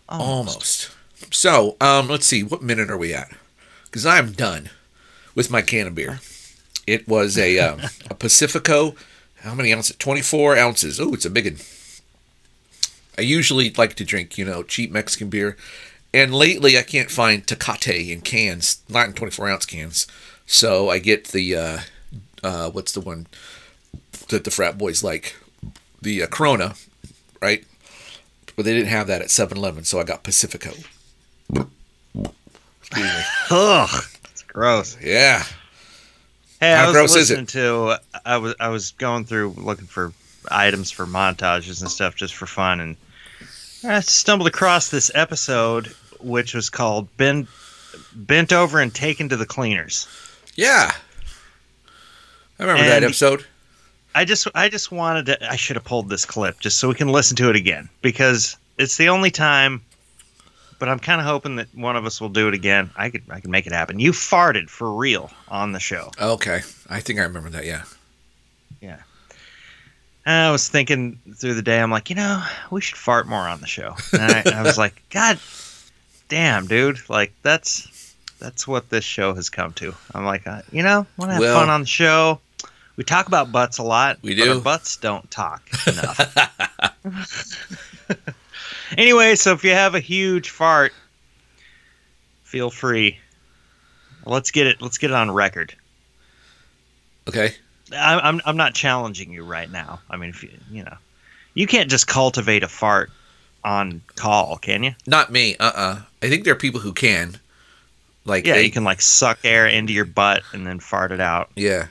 [0.09, 0.91] Almost.
[1.31, 3.31] So, um, let's see, what minute are we at?
[3.85, 4.69] Because I'm done
[5.33, 6.19] with my can of beer.
[6.87, 8.95] It was a um, a Pacifico.
[9.41, 9.95] How many ounces?
[9.97, 10.99] Twenty four ounces.
[10.99, 11.61] Oh, it's a big one.
[13.17, 15.57] I usually like to drink, you know, cheap Mexican beer,
[16.13, 20.07] and lately I can't find Tecate in cans, not in twenty four ounce cans.
[20.45, 21.79] So I get the uh,
[22.43, 23.27] uh, what's the one
[24.29, 25.35] that the frat boys like,
[26.01, 26.75] the uh, Corona,
[27.41, 27.63] right?
[28.55, 30.71] But they didn't have that at 7-Eleven, so I got Pacifico.
[32.79, 33.25] Excuse.
[33.51, 34.97] Ugh, it's gross.
[35.01, 35.43] Yeah.
[36.61, 37.97] Hey, How I was gross is listening to.
[38.23, 40.13] I was I was going through looking for
[40.49, 42.95] items for montages and stuff just for fun, and
[43.83, 45.87] I stumbled across this episode
[46.19, 47.47] which was called "Bent
[48.13, 50.07] Bent Over and Taken to the Cleaners."
[50.55, 50.91] Yeah.
[52.59, 53.43] I remember that episode.
[54.13, 55.51] I just I just wanted to.
[55.51, 58.55] I should have pulled this clip just so we can listen to it again because
[58.77, 59.81] it's the only time.
[60.81, 62.89] But I'm kind of hoping that one of us will do it again.
[62.95, 63.99] I could I can make it happen.
[63.99, 66.09] You farted for real on the show.
[66.19, 66.61] Okay.
[66.89, 67.83] I think I remember that, yeah.
[68.81, 68.97] And
[70.47, 73.61] I was thinking through the day, I'm like, you know, we should fart more on
[73.61, 73.95] the show.
[74.11, 75.37] And I, I was like, God
[76.29, 79.93] damn, dude, like that's that's what this show has come to.
[80.15, 82.39] I'm like, uh, you know, want to have Well- fun on the show.
[82.95, 84.17] We talk about butts a lot.
[84.23, 84.53] We but do.
[84.55, 86.17] our butts don't talk enough.
[88.97, 90.93] anyway, so if you have a huge fart,
[92.43, 93.17] feel free.
[94.25, 94.81] Let's get it.
[94.81, 95.73] Let's get it on record.
[97.27, 97.55] Okay.
[97.93, 99.99] I- I'm I'm not challenging you right now.
[100.09, 100.95] I mean, if you you know,
[101.53, 103.11] you can't just cultivate a fart
[103.63, 104.93] on call, can you?
[105.07, 105.55] Not me.
[105.59, 106.01] Uh-uh.
[106.23, 107.37] I think there are people who can.
[108.25, 111.19] Like Yeah, they- you can like suck air into your butt and then fart it
[111.19, 111.49] out.
[111.55, 111.87] Yeah.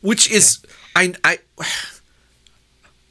[0.00, 0.60] Which is
[0.94, 1.38] I I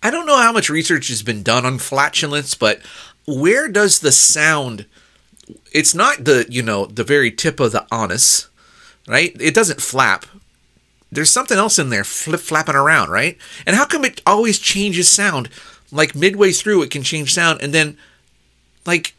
[0.03, 2.81] I don't know how much research has been done on flatulence, but
[3.27, 4.85] where does the sound
[5.71, 8.49] it's not the, you know, the very tip of the anus,
[9.07, 9.33] right?
[9.39, 10.25] It doesn't flap.
[11.09, 13.37] There's something else in there flip flapping around, right?
[13.65, 15.49] And how come it always changes sound?
[15.89, 17.97] Like midway through it can change sound and then
[18.85, 19.13] like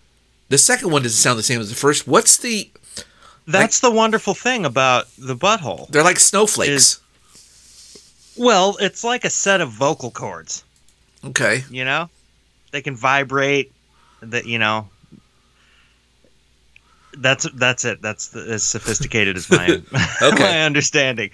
[0.51, 2.07] the second one doesn't sound the same as the first.
[2.07, 2.71] What's the
[3.47, 5.89] That's the wonderful thing about the butthole.
[5.89, 7.01] they're like snowflakes.
[8.37, 10.63] Well, it's like a set of vocal cords.
[11.25, 11.65] okay.
[11.71, 12.11] You know,
[12.71, 13.73] they can vibrate.
[14.21, 14.89] That you know.
[17.17, 18.01] That's that's it.
[18.03, 19.67] That's the, as sophisticated as my
[20.23, 20.43] Okay.
[20.43, 21.31] my understanding.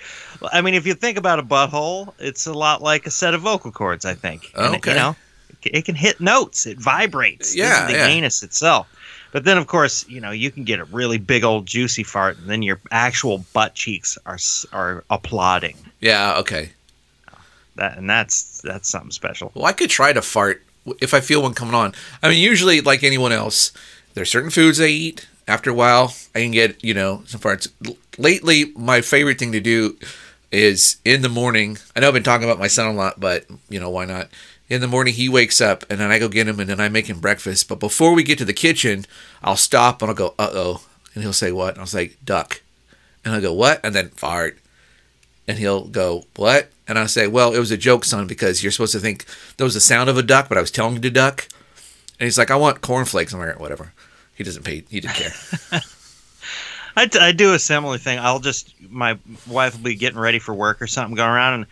[0.52, 3.42] I mean, if you think about a butthole, it's a lot like a set of
[3.42, 4.04] vocal cords.
[4.04, 4.50] I think.
[4.54, 4.92] And, Okay.
[4.92, 5.16] you know,
[5.64, 6.66] it can- hit notes.
[6.66, 7.54] It vibrates.
[7.54, 8.06] Yeah, the yeah.
[8.06, 8.88] anus itself.
[9.32, 12.38] But then, of course, you know, you can get a really big old juicy fart,
[12.38, 14.38] and then your actual butt cheeks are
[14.72, 15.76] are applauding.
[16.00, 16.70] Yeah, okay.
[17.74, 19.50] That and that's that's something special.
[19.54, 20.62] Well, I could try to fart
[21.00, 21.92] if I feel one coming on.
[22.22, 23.72] I mean, usually, like anyone else,
[24.14, 25.26] there's certain foods I eat.
[25.46, 27.70] After a while, I can get, you know, some farts.
[28.16, 29.98] Lately, my favorite thing to do
[30.50, 31.76] is in the morning.
[31.94, 34.28] I know I've been talking about my son a lot, but, you know, why not?
[34.70, 36.88] In the morning, he wakes up, and then I go get him, and then I
[36.88, 37.68] make him breakfast.
[37.68, 39.04] But before we get to the kitchen,
[39.42, 40.86] I'll stop and I'll go, uh oh.
[41.14, 41.74] And he'll say, what?
[41.74, 42.62] And I'll say, duck.
[43.24, 43.80] And I'll go, what?
[43.84, 44.58] And then fart.
[45.46, 46.70] And he'll go, what?
[46.88, 49.24] And I'll say, well, it was a joke, son, because you're supposed to think
[49.56, 51.48] there was the sound of a duck, but I was telling you to duck.
[52.18, 53.32] And he's like, I want cornflakes.
[53.32, 53.92] I'm like, whatever.
[54.34, 54.84] He doesn't pay.
[54.88, 55.32] He didn't care.
[56.96, 58.18] I, I do a similar thing.
[58.18, 59.18] I'll just my
[59.48, 61.66] wife will be getting ready for work or something, going around and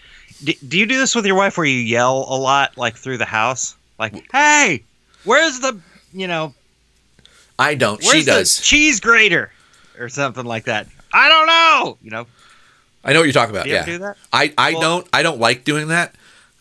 [0.45, 3.18] do, do you do this with your wife where you yell a lot, like through
[3.18, 4.83] the house, like "Hey,
[5.25, 5.79] where's the
[6.12, 6.55] you know
[7.59, 8.03] I don't.
[8.03, 8.59] where's She the does.
[8.59, 9.53] cheese grater
[9.99, 10.89] or something like that?
[11.12, 11.99] I don't know.
[12.03, 12.27] You know,
[13.05, 13.64] I know what you're talking about.
[13.64, 13.84] do yeah.
[13.84, 14.16] do that?
[14.32, 16.14] I, I Well- don't I don't like doing that.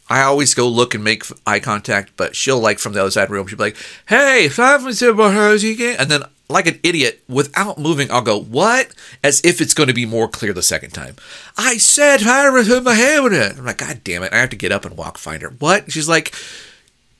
[0.09, 3.23] I always go look and make eye contact, but she'll like from the other side
[3.23, 3.47] of the room.
[3.47, 3.77] She'll be like,
[4.09, 8.91] "Hey, five again," and then like an idiot, without moving, I'll go, "What?"
[9.23, 11.15] As if it's going to be more clear the second time.
[11.57, 13.57] I said, "Fire with my hand with.
[13.57, 15.49] I'm like, "God damn it!" I have to get up and walk find her.
[15.59, 15.89] What?
[15.93, 16.35] She's like,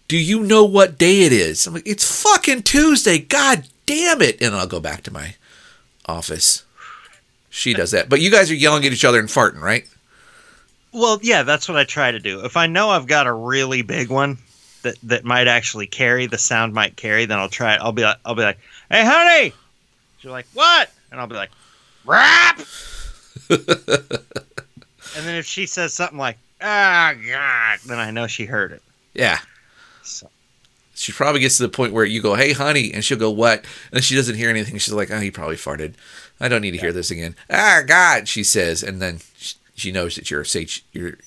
[0.10, 4.42] "Do you know what day it is?" I'm like, "It's fucking Tuesday." God damn it!
[4.42, 5.36] And I'll go back to my
[6.06, 6.64] office.
[7.54, 9.86] She does that, but you guys are yelling at each other and farting, right?
[10.94, 12.44] Well, yeah, that's what I try to do.
[12.46, 14.38] If I know I've got a really big one
[14.84, 17.82] that that might actually carry, the sound might carry, then I'll try it.
[17.82, 18.58] I'll be like, I'll be like,
[18.90, 19.54] "Hey, honey,"
[20.20, 21.52] she's like, "What?" And I'll be like,
[22.06, 22.60] "Rap."
[23.50, 23.66] and
[25.26, 28.82] then if she says something like, "Ah, God," then I know she heard it.
[29.14, 29.40] Yeah.
[30.04, 30.30] So,
[30.96, 33.66] She probably gets to the point where you go, "Hey, honey," and she'll go, "What?"
[33.92, 34.78] And she doesn't hear anything.
[34.78, 35.94] She's like, "Oh, he probably farted.
[36.42, 39.92] I don't need to hear this again." Ah, God, she says, and then sh- she
[39.92, 40.46] knows that you're
[40.92, 41.18] you're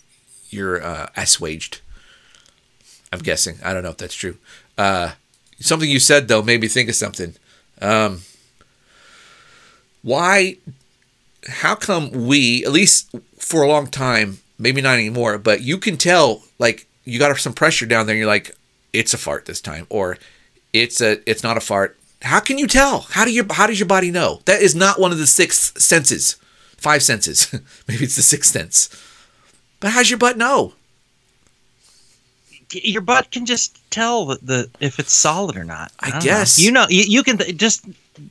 [0.50, 1.80] you're uh, assuaged.
[3.12, 3.58] I'm guessing.
[3.64, 4.36] I don't know if that's true.
[4.76, 5.12] Uh,
[5.60, 7.34] something you said though made me think of something.
[7.80, 8.22] Um,
[10.02, 10.56] why?
[11.46, 15.96] How come we, at least for a long time, maybe not anymore, but you can
[15.96, 18.56] tell, like you got some pressure down there, and you're like,
[18.92, 20.16] it's a fart this time, or
[20.72, 21.98] it's a, it's not a fart.
[22.24, 23.00] How can you tell?
[23.10, 24.40] How do your, how does your body know?
[24.46, 26.36] That is not one of the six senses,
[26.76, 27.52] five senses.
[27.88, 28.88] maybe it's the sixth sense.
[29.80, 30.72] But how's your butt know?
[32.72, 35.92] your butt can just tell the, the if it's solid or not.
[36.00, 36.58] I don't guess.
[36.58, 36.64] know.
[36.64, 36.86] you know.
[36.88, 37.84] You, you can th- just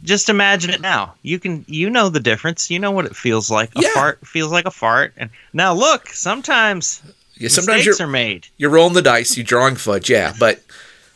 [0.04, 1.14] just imagine it now.
[1.22, 2.70] You can you know the difference.
[2.70, 3.70] You know what it feels like.
[3.78, 3.94] A Yeah.
[3.94, 5.14] fart feels like a fart.
[5.16, 7.02] And now look, sometimes
[7.38, 8.48] Yeah, sometimes you're are made.
[8.58, 10.34] you're rolling the dice, you're drawing fudge, yeah.
[10.38, 10.62] But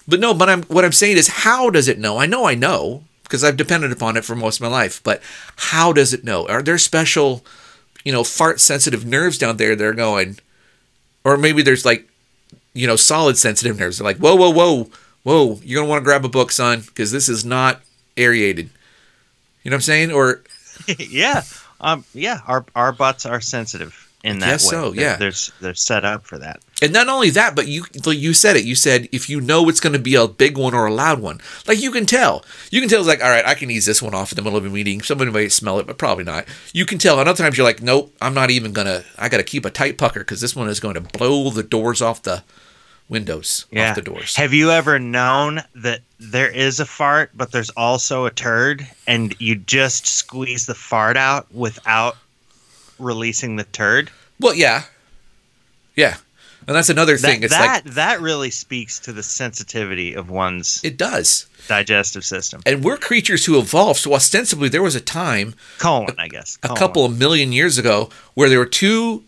[0.08, 2.18] but no, but I'm what I'm saying is how does it know?
[2.18, 5.22] I know I know because I've depended upon it for most of my life, but
[5.58, 6.48] how does it know?
[6.48, 7.44] Are there special,
[8.06, 10.40] you know, fart sensitive nerves down there that are going
[11.24, 12.08] or maybe there's like,
[12.74, 13.98] you know, solid sensitive nerves.
[13.98, 14.90] They're like, whoa, whoa, whoa,
[15.24, 17.82] whoa, you're gonna want to grab a book, son, because this is not
[18.16, 18.70] aerated.
[19.64, 20.12] You know what I'm saying?
[20.12, 20.44] Or
[20.98, 21.44] yeah.
[21.82, 22.06] Um.
[22.14, 22.40] Yeah.
[22.48, 24.58] Our our butts are sensitive in that way.
[24.58, 25.16] so, They're- yeah.
[25.16, 26.60] There's they're set up for that.
[26.82, 28.64] And not only that, but you you said it.
[28.66, 31.20] You said if you know it's going to be a big one or a loud
[31.20, 32.44] one, like you can tell.
[32.72, 34.42] You can tell it's like, all right, I can ease this one off in the
[34.44, 35.02] middle of a meeting.
[35.02, 36.46] Somebody might smell it, but probably not.
[36.74, 37.20] You can tell.
[37.20, 39.04] And other times you're like, nope, I'm not even gonna.
[39.18, 41.64] I got to keep a tight pucker because this one is going to blow the
[41.64, 42.44] doors off the
[43.10, 43.90] windows, Yeah.
[43.92, 44.36] off the doors.
[44.36, 49.36] Have you ever known that there is a fart, but there's also a turd, and
[49.40, 52.18] you just squeeze the fart out without
[53.00, 54.10] releasing the turd?
[54.40, 54.84] well, yeah,
[55.96, 56.18] yeah,
[56.68, 57.40] and that's another thing.
[57.40, 61.48] That it's that, like that really speaks to the sensitivity of one's it does.
[61.68, 62.62] digestive system.
[62.66, 64.00] And we're creatures who evolved.
[64.02, 66.58] So ostensibly, there was a time Colon, I guess.
[66.64, 69.24] a couple of million years ago where there were two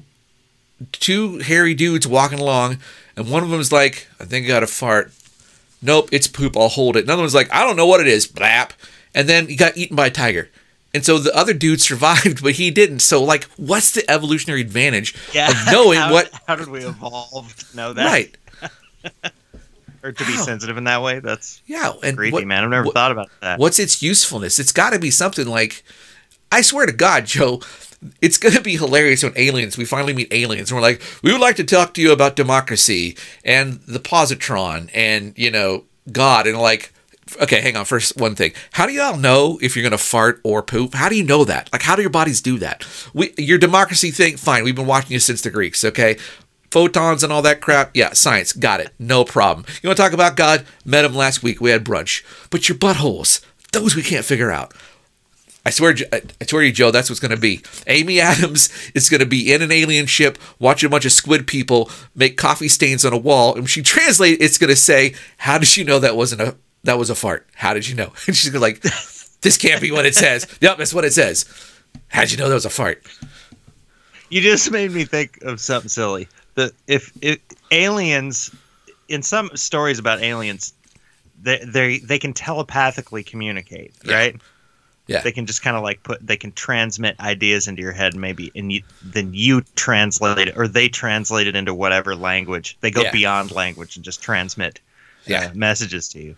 [0.91, 2.77] two hairy dudes walking along
[3.17, 5.11] and one of them was like i think i got a fart
[5.81, 8.25] nope it's poop i'll hold it another one's like i don't know what it is
[8.25, 8.71] blap
[9.13, 10.47] and then he got eaten by a tiger
[10.93, 15.15] and so the other dude survived but he didn't so like what's the evolutionary advantage
[15.33, 15.49] Yeah.
[15.51, 18.05] of knowing how, what How did we evolve to know that?
[18.05, 18.35] right
[20.01, 20.43] Or to be How?
[20.43, 21.19] sensitive in that way?
[21.19, 22.63] That's yeah and creepy, what- man.
[22.63, 23.59] I've never what- thought about that.
[23.59, 24.57] What's its usefulness?
[24.57, 25.83] It's got to be something like,
[26.51, 27.59] I swear to God, Joe,
[28.21, 31.33] it's going to be hilarious when aliens, we finally meet aliens, and we're like, we
[31.33, 36.47] would like to talk to you about democracy and the positron and, you know, God.
[36.47, 36.93] And like,
[37.41, 37.85] okay, hang on.
[37.85, 38.53] First, one thing.
[38.73, 40.93] How do y'all know if you're going to fart or poop?
[40.93, 41.69] How do you know that?
[41.71, 42.85] Like, how do your bodies do that?
[43.13, 44.63] We, your democracy thing, fine.
[44.63, 46.17] We've been watching you since the Greeks, okay?
[46.71, 49.65] Photons and all that crap, yeah, science, got it, no problem.
[49.81, 50.65] You want to talk about God?
[50.85, 51.59] Met him last week.
[51.59, 52.23] We had brunch.
[52.49, 54.73] But your buttholes, those we can't figure out.
[55.65, 57.61] I swear, I swear to you, Joe, that's what's going to be.
[57.85, 61.47] Amy Adams is going to be in an alien ship watching a bunch of squid
[61.47, 65.57] people make coffee stains on a wall, and she translates, it's going to say, "How
[65.57, 67.47] did you know that wasn't a that was a fart?
[67.55, 68.81] How did you know?" And she's like,
[69.41, 71.45] "This can't be what it says." yep, that's what it says.
[72.09, 73.03] How'd you know that was a fart?
[74.29, 76.27] You just made me think of something silly.
[76.55, 77.39] The if, if
[77.71, 78.53] aliens,
[79.07, 80.73] in some stories about aliens,
[81.41, 84.15] they they they can telepathically communicate, Yeah.
[84.15, 84.35] right?
[85.07, 85.21] Yeah.
[85.21, 88.51] They can just kind of like put they can transmit ideas into your head maybe
[88.55, 92.77] and you, then you translate it or they translate it into whatever language.
[92.81, 93.11] They go Yeah.
[93.11, 95.51] beyond language and just transmit uh, Yeah.
[95.55, 96.35] messages to you.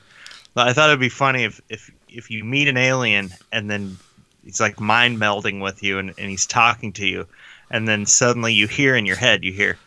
[0.53, 3.97] But I thought it'd be funny if if if you meet an alien and then
[4.43, 7.27] he's like mind melding with you and, and he's talking to you
[7.69, 9.77] and then suddenly you hear in your head you hear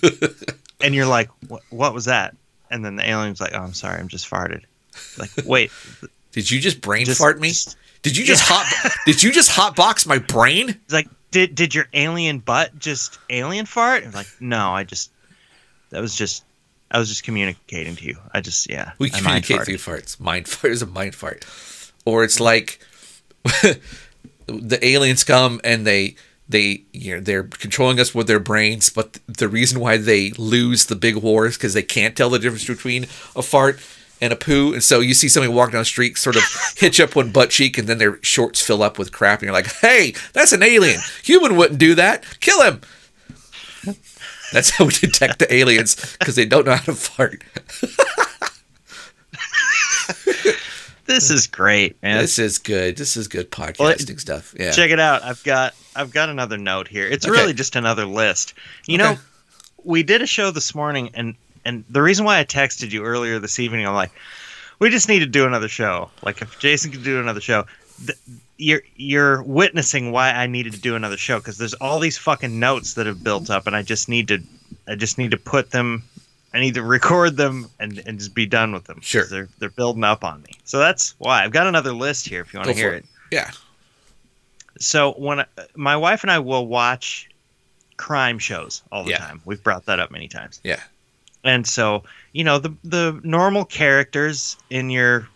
[0.80, 2.34] and you're like what, what was that
[2.70, 4.62] and then the alien's like oh i'm sorry i'm just farted
[5.18, 5.70] like wait
[6.32, 7.48] Did you just brain just- fart me?
[7.48, 8.92] just- Did you just hot?
[9.06, 10.70] Did you just hotbox my brain?
[10.70, 15.10] it's like did did your alien butt just alien fart and like no i just
[15.90, 16.44] that was just
[16.92, 20.20] i was just communicating to you i just yeah We communicate through farts.
[20.20, 21.44] Mind fart is a mind fart,
[22.04, 22.78] or it's like
[24.46, 26.14] the aliens come and they
[26.48, 30.86] they you know they're controlling us with their brains, but the reason why they lose
[30.86, 33.80] the big wars is because they can't tell the difference between a fart
[34.20, 36.44] and a poo, and so you see somebody walking down the street, sort of
[36.76, 39.52] hitch up one butt cheek, and then their shorts fill up with crap, and you're
[39.52, 41.00] like, "Hey, that's an alien.
[41.24, 42.24] Human wouldn't do that.
[42.40, 42.80] Kill him."
[44.52, 47.42] That's how we detect the aliens because they don't know how to fart.
[51.06, 52.96] this is great man This is good.
[52.96, 54.54] This is good podcasting stuff.
[54.58, 54.70] Yeah.
[54.72, 57.36] check it out i've got i've got another note here it's Okay.
[57.38, 58.54] really just another list
[58.86, 59.14] you Okay.
[59.14, 59.18] know
[59.84, 61.34] we did a show this morning and
[61.64, 64.12] and the reason why i texted you earlier this evening i'm like
[64.78, 67.64] we just need to do another show like if jason could do another show
[68.06, 68.18] th-
[68.62, 72.58] you're you're witnessing why i needed to do another show because there's all these fucking
[72.60, 74.38] notes that have built up and i just need to
[74.88, 76.02] i just need to put them
[76.54, 79.00] i need to record them and and just be done with them.
[79.00, 79.24] Sure.
[79.24, 82.52] they're they're building up on me so that's why i've got another list here if
[82.52, 83.04] you want to hear it it.
[83.32, 83.50] Yeah.
[84.78, 87.28] so when I, my wife and I will watch
[87.96, 89.18] crime shows all the Yeah.
[89.18, 89.40] time.
[89.44, 90.60] We've brought that up many times.
[90.64, 90.80] Yeah.
[91.44, 92.02] And so,
[92.32, 95.28] you know, the the normal characters in your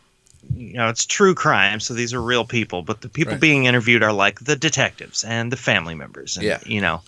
[0.54, 3.40] you know, it's true crime, so these are real people, but the people Right.
[3.40, 6.60] being interviewed are like the detectives and the family members and Yeah.
[6.66, 7.02] you know.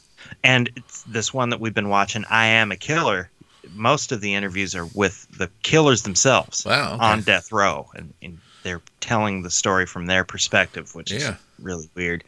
[0.45, 3.31] And it's this one that we've been watching, I am a killer.
[3.73, 6.95] Most of the interviews are with the killers themselves Wow.
[6.95, 7.05] okay.
[7.05, 11.19] on death row and, and they're telling the story from their perspective which Yeah.
[11.19, 11.31] is
[11.61, 12.25] really weird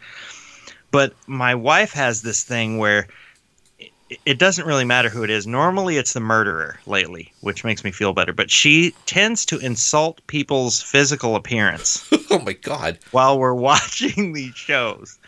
[0.91, 3.07] but my wife has this thing where
[4.27, 7.91] it, doesn't really matter who it is normally it's the murderer lately which makes me
[7.91, 12.99] feel better but she tends to insult people's physical appearance oh my god.
[13.13, 15.19] while we're watching these shows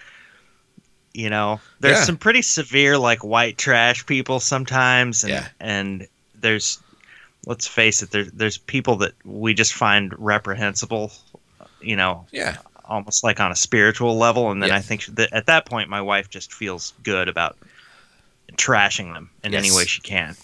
[1.15, 2.05] you know there's Yeah.
[2.05, 5.49] some pretty severe like white trash people sometimes and, Yeah.
[5.61, 6.79] and there's
[7.47, 11.13] let's face it there's there's people that we just find reprehensible
[11.81, 12.57] you know Yeah.
[12.85, 14.77] almost like on a spiritual level and then Yeah.
[14.77, 17.57] i think that at that point my wife just feels good about
[18.57, 20.37] trashing them in any way she can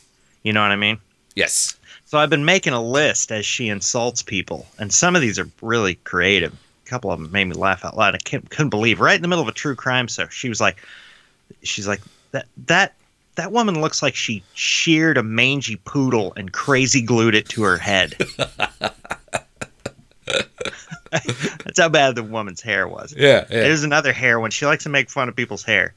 [0.42, 0.98] you know what i mean
[1.34, 1.76] Yes.
[2.04, 5.48] so I've been making a list as she insults people, and some of these are
[5.62, 6.52] really creative.
[6.52, 8.16] A couple of them made me laugh out loud.
[8.16, 10.61] I can't, couldn't believe right in the middle of a true crime So she was
[10.61, 10.78] like,
[11.62, 12.00] she's like
[12.32, 12.94] that that
[13.36, 17.78] that woman looks like she sheared a mangy poodle and crazy glued it to her
[17.78, 18.16] head.
[21.11, 23.14] That's how bad the woman's hair was.
[23.16, 23.44] Yeah.
[23.48, 23.61] Yeah.
[23.61, 25.94] There's another hair when she likes to make fun of people's hair.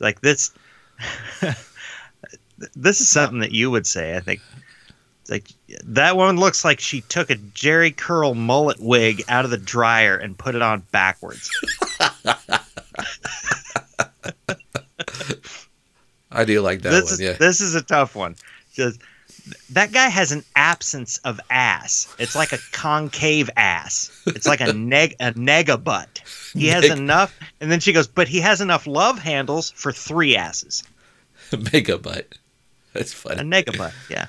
[0.00, 0.50] Like this
[2.74, 4.40] this is something that you would say, I think.
[5.22, 5.48] It's like
[5.84, 10.16] that one looks like she took a Jheri Curl mullet wig out of the dryer
[10.16, 11.50] and put it on backwards.
[16.32, 17.12] I do like that this one.
[17.14, 17.32] is Yeah.
[17.34, 18.36] this is a tough one.
[18.72, 19.00] Just
[19.70, 22.12] that guy has an absence of ass.
[22.18, 24.10] It's like a concave ass.
[24.26, 26.22] It's like a neg a nega butt.
[26.52, 30.36] He has enough, and then she goes, but he has enough love handles for three
[30.36, 30.82] asses.
[31.72, 32.34] Mega butt.
[32.92, 33.40] That's funny.
[33.40, 34.26] A nega butt, yeah.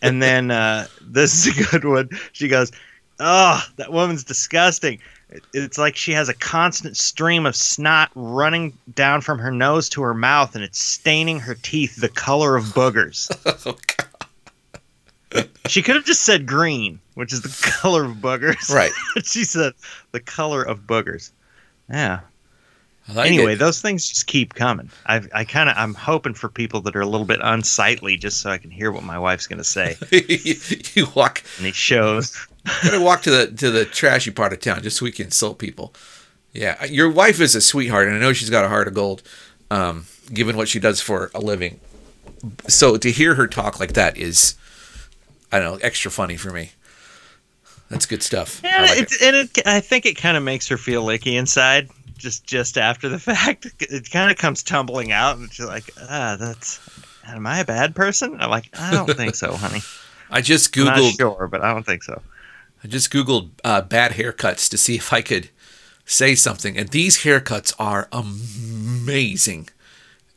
[0.00, 2.08] And then uh, this is a good one.
[2.32, 2.72] She goes,
[3.20, 4.98] "Oh, that woman's disgusting."
[5.32, 9.88] It- It's like she has a constant stream of snot running down from her nose
[9.90, 13.30] to her mouth, and it's staining her teeth the color of boogers.
[13.66, 15.48] Oh, God.
[15.66, 18.70] She could have just said green, which is the color of boogers.
[18.70, 18.92] Right.
[19.24, 19.72] she said
[20.10, 21.30] the color of boogers.
[21.90, 22.20] Yeah.
[23.08, 23.58] Like anyway, it.
[23.58, 24.90] those things just keep coming.
[25.06, 28.40] I I kind of I'm hoping for people that are a little bit unsightly, just
[28.42, 31.42] so I can hear what my wife's gonna say you walk.
[31.58, 32.46] in these shows.
[32.82, 35.58] Gotta walk to the to the trashy part of town just so we can insult
[35.58, 35.92] people.
[36.52, 39.22] Yeah, your wife is a sweetheart, and I know she's got a heart of gold,
[39.70, 41.80] um, given what she does for a living.
[42.68, 44.54] So to hear her talk like that is,
[45.50, 46.72] I don't know, extra funny for me.
[47.88, 48.60] That's good stuff.
[48.62, 51.88] Yeah, like it, and it, I think it kind of makes her feel icky inside.
[52.16, 56.36] Just just after the fact, it kind of comes tumbling out, and she's like, "Ah,
[56.38, 56.80] that's."
[57.24, 58.36] Am I a bad person?
[58.40, 59.80] I'm like, I don't think so, honey.
[60.30, 61.16] I just I'm not googled.
[61.18, 62.20] sure, but I don't think so.
[62.84, 65.50] I just googled uh, bad haircuts to see if I could
[66.04, 69.68] say something, and these haircuts are amazing.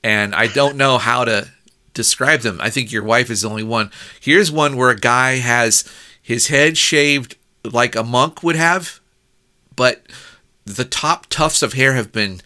[0.03, 1.49] And I don't know how to
[1.93, 2.59] describe them.
[2.61, 3.89] I think your wife is the only one.
[4.19, 5.89] Here's one where a guy has
[6.21, 8.99] his head shaved like a monk would have,
[9.75, 10.05] but
[10.65, 12.41] the top tufts of hair have been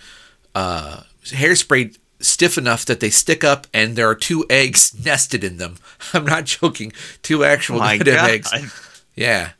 [0.55, 5.57] uh, hairsprayed stiff enough that they stick up and there are two eggs nested in
[5.57, 5.77] them.
[6.13, 6.93] I'm not joking.
[7.21, 7.79] Two actual
[8.15, 8.29] God.
[8.29, 8.53] eggs.
[9.15, 9.51] Yeah.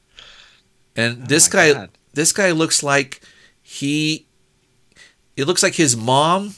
[0.96, 1.90] And oh this Oh my guy God.
[2.14, 3.22] this guy looks like
[3.62, 4.26] he
[5.38, 6.56] it looks like his mom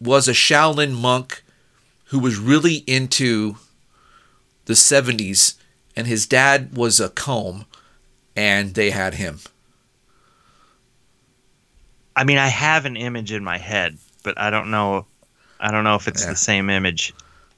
[0.00, 1.42] was a Shaolin monk
[2.06, 3.56] who was really into
[4.66, 5.54] the 70s
[5.96, 7.64] and his dad was a comb
[8.36, 9.40] and they had him.
[12.14, 15.06] I mean, I have an image in my head, but I don't know.
[15.60, 16.30] I don't know if it's Yeah.
[16.30, 17.14] the same image.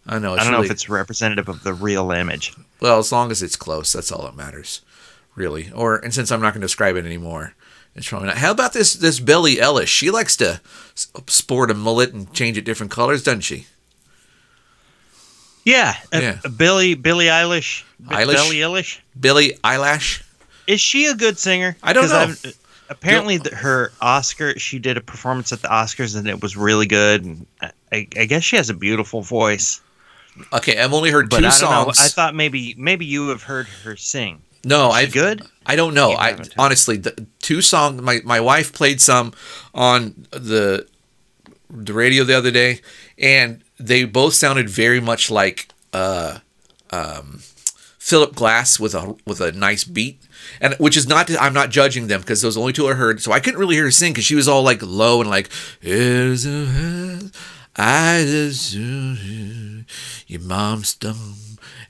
[0.07, 2.55] I know I don't know if it's representative of the real image.
[2.81, 4.81] well as long as it's close that's all that matters
[5.39, 7.55] really or and since I'm not going to describe it anymore
[7.95, 8.37] it's probably not.
[8.39, 9.89] How about this this Billie Ellis?
[9.89, 10.61] She likes to
[11.27, 13.67] sport a mullet and change it different colors, doesn't she?
[15.65, 16.39] Yeah, uh, Yeah.
[16.57, 17.83] Billy Billie Eilish.
[18.07, 19.01] Eilish?
[19.19, 19.59] Billie Eilish.
[19.65, 20.23] Eyelash.
[20.67, 21.77] Is she a good singer?
[21.83, 22.19] I don't know.
[22.19, 22.53] I've-
[22.89, 26.87] apparently, the, her Oscar, she did a performance at the Oscars and it was really
[26.87, 27.25] good.
[27.25, 29.81] And I, I I guess she has a beautiful voice,
[30.53, 31.85] Okay, I've only heard but two I don't know.
[31.85, 31.99] songs.
[32.01, 34.41] I thought maybe maybe you have heard her sing.
[34.65, 35.43] No, I good.
[35.67, 36.13] I don't know.
[36.13, 38.01] I honestly, the two songs.
[38.01, 39.33] My my wife played some
[39.75, 40.87] on the
[41.71, 42.81] the radio the other day,
[43.19, 46.39] and they both sounded very much like uh,
[46.91, 47.41] um,
[47.99, 50.21] Philip Glass with a with a nice beat.
[50.61, 53.33] And which is not I'm not judging them because those only two I heard, so
[53.33, 55.51] I couldn't really hear her sing because she was all like low and like
[55.81, 57.31] "Here's a-
[57.77, 61.35] I just your mom's dumb,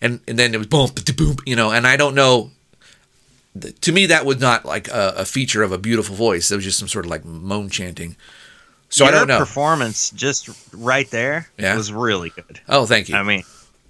[0.01, 2.51] and and then it was boom, boom, you know, and I don't know
[3.81, 6.51] to me that was not like a, a feature of a beautiful voice.
[6.51, 8.17] It was just some sort of like moan chanting.
[8.91, 9.39] So I don't know.
[9.39, 11.77] Performance just right there Yeah.
[11.77, 12.61] was really good.
[12.69, 13.17] oh, thank you.
[13.17, 13.43] I mean,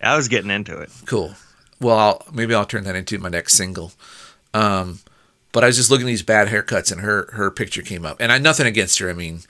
[0.03, 0.91] I was getting into it.
[1.07, 1.35] cool.
[1.81, 3.93] Well, I'll, maybe I'll turn that into my next single.
[4.53, 4.99] Um,
[5.53, 8.16] but I was just looking at these bad haircuts, and her her picture came up,
[8.21, 9.09] and I nothing against her.
[9.09, 9.41] I mean,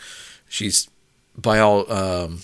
[0.49, 0.89] she's
[1.37, 2.41] by all um,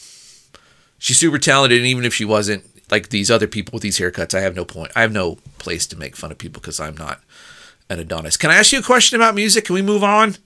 [0.99, 4.35] she's super talented, and even if she wasn't like these other people with these haircuts,
[4.35, 4.93] I have no point.
[4.97, 7.21] I have no place to make fun of people because I'm not
[7.91, 8.37] an Adonis.
[8.37, 9.65] Can I ask you a question about music?
[9.67, 10.37] Can we move on?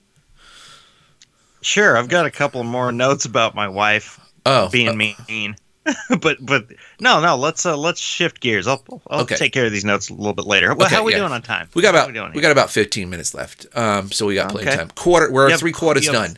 [1.61, 5.55] Sure, I've got a couple more notes about my wife Oh, being uh, mean.
[6.21, 6.67] but but
[6.99, 8.67] no no let's uh, let's shift gears.
[8.67, 9.35] I'll I'll Okay.
[9.35, 10.73] take care of these notes a little bit later.
[10.73, 11.19] Well, Okay, how are we yeah.
[11.19, 11.67] doing on time?
[11.73, 13.65] We got about we, we, got about 15 minutes left.
[13.75, 14.89] Um, so we got plenty of time.
[14.95, 15.59] Quarter, we're Yep.
[15.59, 16.13] three quarters Yep.
[16.13, 16.37] done.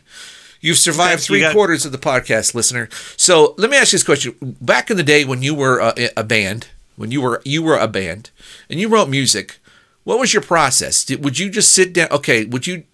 [0.60, 2.88] You've survived Okay, three got- quarters of the podcast, listener.
[3.16, 6.08] So let me ask you this question: Back in the day when you were a,
[6.16, 8.30] a band, when you were you were a band,
[8.70, 9.58] and you wrote music,
[10.04, 11.04] what was your process?
[11.04, 12.08] Did, would you just sit down?
[12.10, 12.84] Okay, would you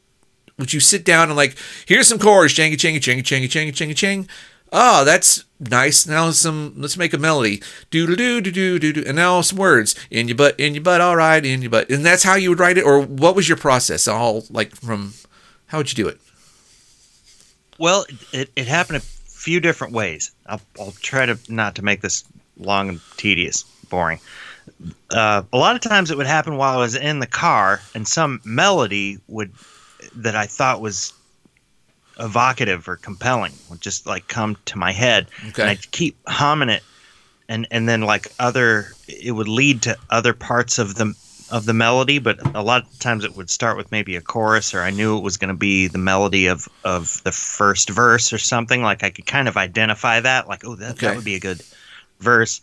[0.59, 1.57] would you sit down and like
[1.87, 4.29] here's some chords, changy changy changy changy changy changy chang?
[4.71, 6.07] Oh, that's nice.
[6.07, 7.63] Now some let's make a melody.
[7.91, 9.95] Do do do do do do and now some words.
[10.11, 11.89] In your butt, in your butt, all right, in your butt.
[11.91, 12.85] And that's how you would write it?
[12.85, 14.07] Or what was your process?
[14.07, 15.15] All like from
[15.67, 16.21] how would you do it?
[17.79, 20.33] Well, it, it happened a few different ways.
[20.47, 22.25] I'll, I'll try to not to make this
[22.59, 24.19] long and tedious, boring.
[25.11, 28.07] Uh, a lot of times it would happen while I was in the car, and
[28.07, 29.53] some melody would
[30.17, 31.13] that I thought was
[32.21, 35.63] evocative or compelling would just like come to my head, Okay.
[35.63, 36.83] and I'd keep humming it,
[37.49, 41.15] and and then like other, it would lead to other parts of the
[41.51, 44.75] of the melody, but a lot of times it would start with maybe a chorus,
[44.75, 48.33] or I knew it was going to be the melody of of the first verse
[48.33, 48.83] or something.
[48.83, 51.07] Like I could kind of identify that, like oh that, Okay.
[51.07, 51.63] that would be a good
[52.21, 52.61] verse,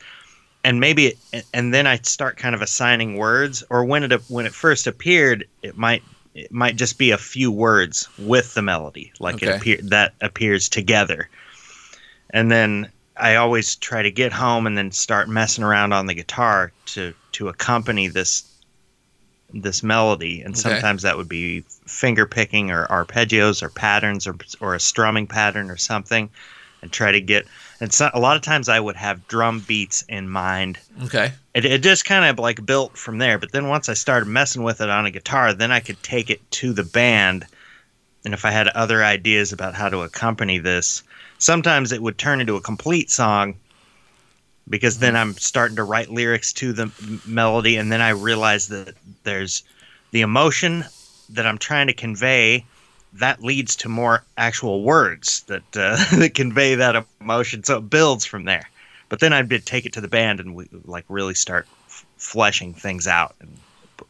[0.66, 4.48] and maybe it, and then I'd start kind of assigning words, or when it when
[4.48, 6.04] it first appeared, it might
[6.34, 9.44] it might just be a few words with the melody, like Okay.
[9.44, 11.30] it appear that appears together,
[12.32, 16.14] and then I always try to get home and then start messing around on the
[16.16, 18.44] guitar to to accompany this
[19.54, 20.58] this melody and Okay.
[20.58, 25.70] sometimes that would be finger picking or arpeggios or patterns or or a strumming pattern
[25.70, 26.30] or something
[26.86, 27.48] and try to get
[27.82, 30.80] and so, a lot of times I would have drum beats in mind.
[31.04, 31.34] Okay.
[31.54, 34.64] it, it just kind of like built from there but then once i started messing
[34.64, 37.46] with it on a guitar then i could take it to the band.
[38.24, 41.04] And if i had other ideas about how to accompany this
[41.40, 43.56] sometimes it would turn into a complete song
[44.70, 45.30] because then mm-hmm.
[45.30, 49.64] i'm starting to write lyrics to the m- melody and then i realize that there's
[50.12, 50.86] the emotion
[51.30, 52.64] that i'm trying to convey
[53.20, 58.26] that leads to more actual words that uh, that convey that emotion so it builds
[58.26, 58.70] from there
[59.10, 62.06] but then I'd be, take it to the band and we like really start f-
[62.18, 63.56] fleshing things out and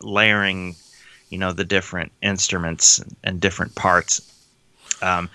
[0.02, 0.76] layering
[1.30, 4.22] you know the different instruments and different parts,
[5.02, 5.30] um,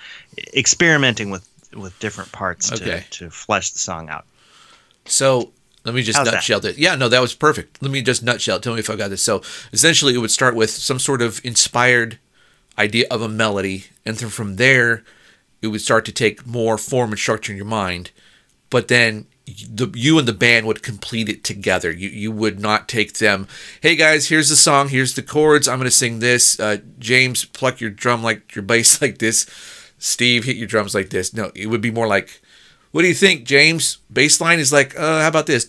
[0.55, 3.05] experimenting with with different parts Okay.
[3.11, 4.25] to, to flesh the song out.
[5.05, 5.53] So
[5.85, 6.35] let me just How's that?
[6.35, 6.79] nutshell it.
[6.79, 7.83] Yeah, no, that was perfect.
[7.83, 8.57] Let me just nutshell.
[8.57, 8.63] it.
[8.63, 9.23] Tell me if I got this.
[9.23, 9.43] So
[9.73, 12.19] essentially, it would start with some sort of inspired
[12.81, 15.05] idea of a melody, and then from there,
[15.63, 18.11] it would start to take more form and structure in your mind.
[18.71, 21.91] But then the you and the band would complete it together.
[21.91, 23.49] You you would not take them.
[23.81, 24.89] Hey guys, here's the song.
[24.89, 25.69] Here's the chords.
[25.69, 26.59] I'm gonna sing this.
[26.59, 29.47] Uh, James, pluck your drum like your bass like this.
[29.99, 31.35] Steve, hit your drums like this.
[31.35, 32.41] No, it would be more like.
[32.93, 33.99] What do you think, James?
[34.13, 35.65] Bass line is like, uh, how about this?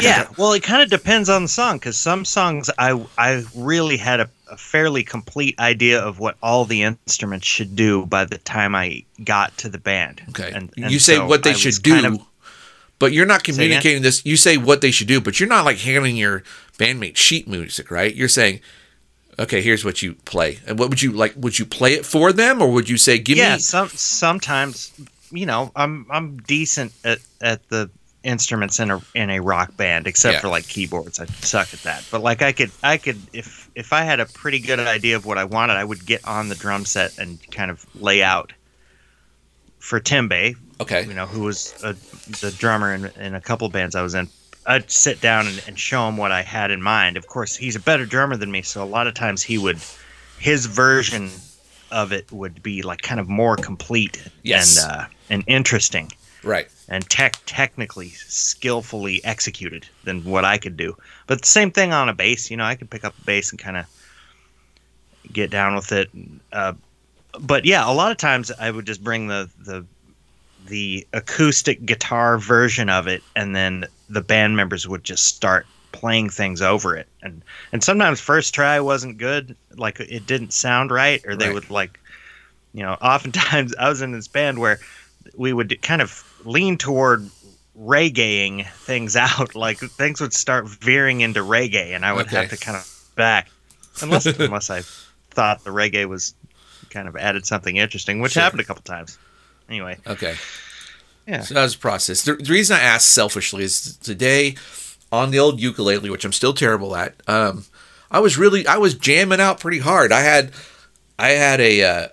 [0.00, 3.96] Yeah, well, it kind of depends on the song because some songs I I really
[3.96, 8.38] had a, a fairly complete idea of what all the instruments should do by the
[8.38, 10.22] time I got to the band.
[10.30, 10.50] Okay.
[10.52, 12.26] and, you say so what they I should do, kind of-
[12.98, 14.24] but you're not communicating this.
[14.24, 16.42] You say what they should do, but you're not like handing your
[16.78, 18.14] bandmate sheet music, right?
[18.14, 18.60] You're saying,
[19.38, 21.34] okay, here's what you play, and what would you like?
[21.36, 23.60] Would you play it for them, or would you say, give yeah, me?
[23.60, 24.92] some sometimes
[25.30, 27.90] you know I'm I'm decent at, at the
[28.22, 30.40] instruments in a in a rock band, except Yeah.
[30.40, 31.20] for like keyboards.
[31.20, 32.04] I suck at that.
[32.10, 35.26] But like I could I could if if I had a pretty good idea of
[35.26, 38.52] what I wanted, I would get on the drum set and kind of lay out
[39.78, 41.92] for Timbe, Okay, you know, who was a,
[42.40, 44.28] the drummer in, in a couple bands I was in.
[44.66, 47.16] I'd sit down and, and show him what I had in mind.
[47.16, 49.78] Of course, he's a better drummer than me, so a lot of times he would,
[50.38, 51.30] his version
[51.90, 54.82] of it would be like kind of more complete Yes.
[54.82, 56.10] and uh, and interesting
[56.42, 56.66] right.
[56.88, 60.96] and tech technically skillfully executed than what I could do.
[61.26, 63.50] But the same thing on a bass, you know, I could pick up a bass
[63.50, 63.86] and kind of
[65.32, 66.10] get down with it.
[66.52, 66.72] Uh,
[67.38, 69.84] but yeah, a lot of times I would just bring the the
[70.64, 76.30] the acoustic guitar version of it, and then the band members would just start playing
[76.30, 77.08] things over it.
[77.22, 81.50] And and sometimes first try wasn't good, like it didn't sound right, or they Right.
[81.50, 82.00] would like,
[82.72, 84.80] you know, oftentimes I was in this band where
[85.36, 87.30] we would kind of lean toward
[87.78, 89.54] reggaeing things out.
[89.54, 92.32] Like things would start veering into reggae, and I would Okay.
[92.32, 92.84] have to kind of
[93.16, 93.52] back,
[94.00, 94.84] unless unless I
[95.32, 96.34] thought the reggae was
[96.90, 98.44] kind of added something interesting, which Sure.
[98.44, 99.18] happened a couple times.
[99.68, 100.36] Anyway, Okay.
[101.26, 101.40] Yeah.
[101.40, 102.22] So that was a process.
[102.22, 104.56] The, the reason I asked selfishly is today
[105.10, 107.14] on the old ukulele, which I'm still terrible at.
[107.26, 107.64] Um,
[108.10, 110.12] I was really I was jamming out pretty hard.
[110.12, 110.52] I had
[111.18, 112.08] I had a uh,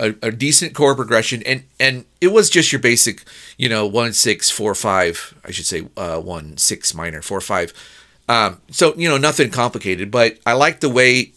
[0.00, 3.24] a, a decent chord progression, and and it was just your basic,
[3.56, 5.34] you know, one six four five.
[5.44, 7.72] I should say uh, one six minor four five.
[8.28, 11.32] Um, so you know nothing complicated, but I liked the way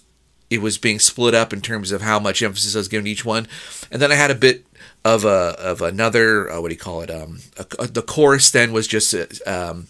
[0.49, 3.23] it was being split up in terms of how much emphasis I was giving each
[3.23, 3.47] one,
[3.91, 4.65] and then I had a bit
[5.03, 7.09] of a of another uh, what do you call it?
[7.11, 9.87] Um, a, a- the chorus then was just uh, um,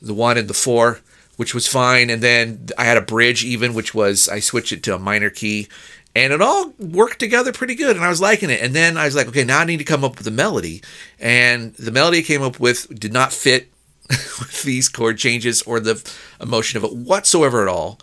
[0.00, 1.00] the one and the four,
[1.36, 4.82] which was fine, and then I had a bridge even, which was I switched it
[4.84, 5.68] to a minor key,
[6.14, 8.60] and it all worked together pretty good, and I was liking it.
[8.62, 10.82] And then I was like, okay, now I need to come up with a melody,
[11.20, 13.68] and the melody I came up with did not fit
[14.08, 16.02] with these chord changes or the
[16.40, 17.98] emotion of it whatsoever at all.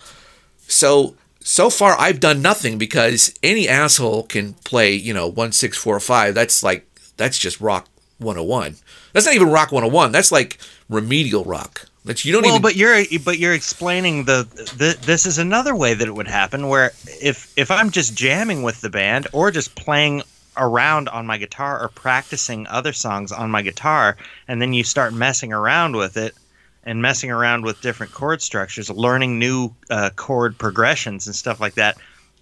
[0.68, 1.16] So
[1.50, 6.00] so far I've done nothing because any asshole can play, you know, one six four
[6.00, 6.36] five.
[6.36, 6.88] That's like
[7.18, 7.88] that's just rock
[8.20, 8.76] 101.
[9.14, 10.12] That's not even rock 101.
[10.12, 11.88] That's like remedial rock.
[12.06, 14.48] That's you don't well, even but you're but you're explaining the,
[14.78, 18.62] the this is another way that it would happen where if if I'm just jamming
[18.62, 20.22] with the band or just playing
[20.56, 25.14] around on my guitar or practicing other songs on my guitar and then you start
[25.14, 26.36] messing around with it
[26.84, 31.76] and messing around with different chord structures learning new uh, chord progressions and stuff like
[31.76, 31.98] that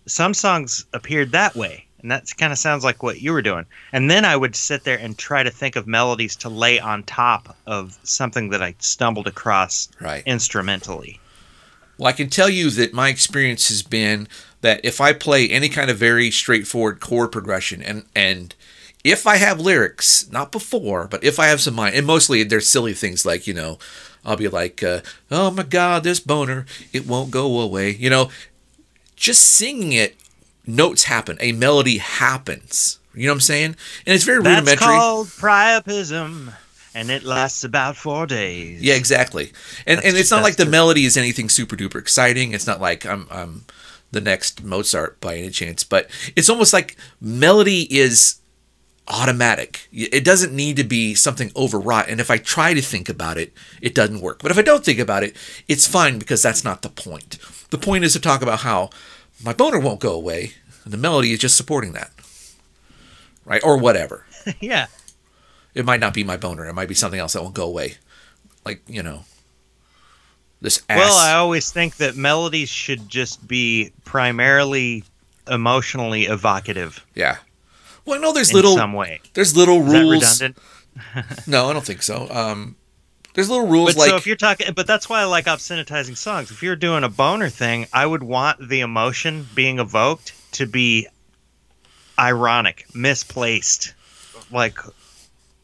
[0.07, 1.85] some songs appeared that way.
[2.01, 3.65] And that kind of sounds like what you were doing.
[3.91, 7.03] And then i would sit there and try to think of melodies to lay on
[7.03, 10.23] top of something that i stumbled across right.
[10.25, 11.19] instrumentally.
[11.97, 14.27] Well, I can tell you that my experience has been
[14.61, 18.55] that if I play any kind of very straightforward chord progression and and
[19.03, 22.61] if I have lyrics, not before, but if I have some mind, and mostly they're
[22.61, 23.79] silly things like you know,
[24.27, 24.99] I'll be like, uh,
[25.31, 27.91] oh my god, this boner, it won't go away.
[27.91, 28.29] You know,
[29.15, 30.17] just singing it,
[30.67, 32.99] notes happen, a melody happens.
[33.15, 33.75] You know what I'm saying?
[34.05, 34.85] And it's very that's rudimentary.
[34.85, 36.53] called priapism
[36.93, 39.53] and it lasts about four days Yeah, exactly.
[39.85, 40.71] And That's and it's not like the true.
[40.71, 42.51] melody is anything super duper exciting.
[42.53, 43.65] It's not like I'm I'm
[44.11, 48.37] the next Mozart by any chance, but it's almost like melody is
[49.07, 49.87] automatic.
[49.91, 52.09] It doesn't need to be something overwrought.
[52.09, 54.41] And if I try to think about it, it doesn't work.
[54.41, 55.35] But if I don't think about it,
[55.67, 57.37] it's fine because that's not the point.
[57.69, 58.89] The point is to talk about how
[59.43, 60.53] my boner won't go away,
[60.83, 62.11] and the melody is just supporting that.
[63.45, 63.63] Right?
[63.63, 64.25] Or whatever.
[64.59, 64.87] yeah
[65.73, 66.65] It might not be my boner.
[66.65, 67.95] It might be something else that won't go away.
[68.65, 69.23] Like, you know,
[70.61, 70.97] this ass.
[70.97, 75.03] Well, I always think that melodies should just be primarily
[75.47, 77.37] emotionally evocative yeah.
[78.07, 79.19] Well, no, there's little some way.
[79.35, 80.41] there's little Is that rules.
[80.41, 80.57] redundant?
[81.47, 82.27] No, I don't think so.
[82.31, 82.75] Um,
[83.35, 86.17] there's little rules But like so if you're talking, but that's why I like obscenitizing
[86.17, 86.49] songs.
[86.49, 91.07] If you're doing a boner thing, I would want the emotion being evoked to be
[92.17, 93.93] ironic, misplaced,
[94.51, 94.79] like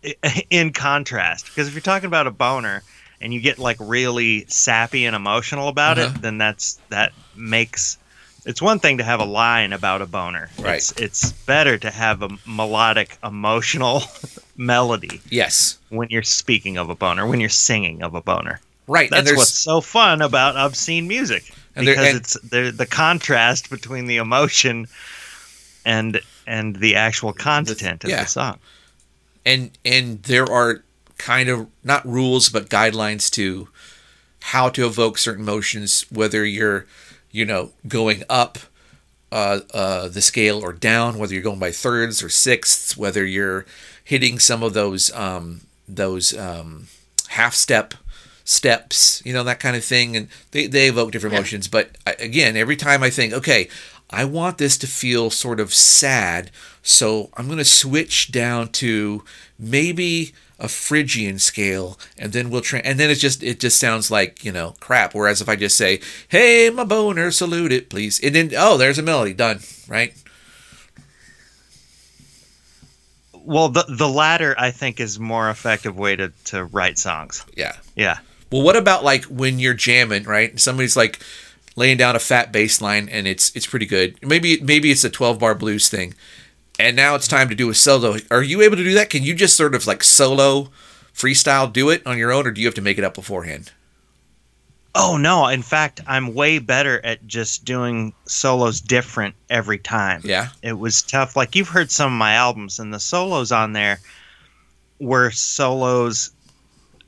[0.49, 1.45] in contrast.
[1.47, 2.83] Because if you're talking about a boner
[3.21, 6.13] and you get like really sappy and emotional about Uh-huh.
[6.15, 7.97] it, then that's that makes.
[8.45, 10.49] It's one thing to have a line about a boner.
[10.59, 10.75] Right.
[10.77, 14.03] It's, it's better to have a melodic, emotional
[14.57, 18.59] melody yes, when you're speaking of a boner, when you're singing of a boner.
[18.87, 19.09] right.
[19.09, 23.69] That's what's so fun about obscene music And there- because and- it's the the contrast
[23.69, 24.87] between the emotion
[25.85, 28.23] and and the actual content of yeah.
[28.23, 28.59] the song.
[29.45, 30.83] and and there are
[31.17, 33.69] kind of not rules but guidelines to
[34.41, 36.85] how to evoke certain emotions, whether you're
[37.33, 38.57] you know going up
[39.33, 43.65] uh, uh, the scale or down whether you're going by thirds or sixths whether you're
[44.03, 46.87] hitting some of those um, those um,
[47.29, 47.93] half step
[48.45, 50.15] steps you know that kind of thing.
[50.15, 51.67] And they, they evoke different emotions.
[51.67, 53.67] But I- again every time i think okay
[54.09, 56.51] i want this to feel sort of sad
[56.83, 59.23] so i'm going to switch down to
[59.57, 64.09] maybe a phrygian scale and then we'll tra- and then it just it just sounds
[64.09, 65.99] like you know crap whereas if i just say
[66.29, 70.13] hey my boner salute it please and then oh there's a melody done right
[73.45, 77.45] Well, the the latter I think is more effective way to to write songs.
[77.57, 78.19] yeah Yeah.
[78.51, 80.57] Well, what about like when you're jamming, right?
[80.59, 81.19] Somebody's like
[81.75, 84.15] laying down a fat bass line and it's it's pretty good.
[84.21, 86.13] Maybe maybe it's a 12 bar blues thing.
[86.79, 88.17] And now it's time to do a solo.
[88.31, 89.09] Are you able to do that?
[89.09, 90.69] Can you just sort of like solo
[91.13, 93.71] freestyle do it on your own or do you have to make it up beforehand?
[94.95, 95.47] Oh no!
[95.47, 100.21] In fact, I'm way better at just doing solos different every time.
[100.23, 100.49] Yeah.
[100.61, 101.35] it was tough.
[101.35, 103.99] Like you've heard some of my albums, and the solos on there
[104.99, 106.29] were solos.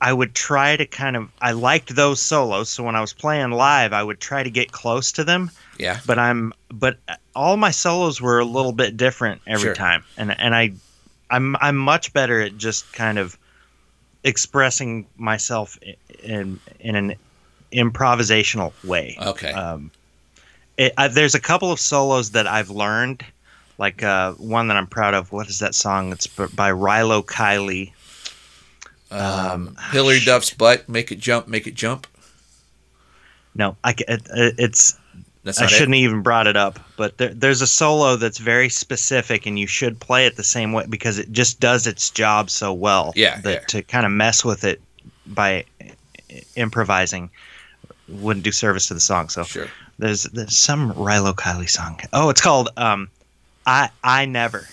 [0.06, 1.28] I would try to kind of.
[1.40, 4.70] I liked those solos, so when I was playing live, I would try to get
[4.70, 5.50] close to them.
[5.80, 5.98] Yeah.
[6.06, 6.52] But I'm.
[6.68, 6.98] But
[7.34, 9.74] all my solos were a little bit different every Sure.
[9.74, 10.70] time, and and I,
[11.28, 13.36] I'm I'm much better at just kind of
[14.22, 15.76] expressing myself
[16.22, 17.16] in in an
[17.72, 19.18] improvisational way.
[19.20, 19.50] Okay.
[19.50, 19.90] Um,
[20.76, 23.24] it, I, there's a couple of solos that I've learned,
[23.76, 25.32] like uh, one that I'm proud of.
[25.32, 26.12] What is that song?
[26.12, 27.90] It's by Rilo Kiley.
[29.10, 32.06] Um, Hilary Duff's butt, make it jump, make it jump.
[33.54, 34.96] No, I, it, it- it's
[35.44, 35.98] That's I shouldn't it.
[36.00, 39.98] even brought it up, but there, there's a solo that's very specific, and you should
[40.00, 43.12] play it the same way because it just does its job so well.
[43.16, 43.66] Yeah, that yeah.
[43.68, 44.80] to kind of mess with it
[45.26, 45.64] by
[46.56, 47.30] improvising
[48.08, 49.28] wouldn't do service to the song.
[49.28, 49.66] So Sure.
[49.98, 51.98] there's there's some Rilo Kiley song.
[52.12, 53.08] Oh, it's called um,
[53.66, 54.68] I I never.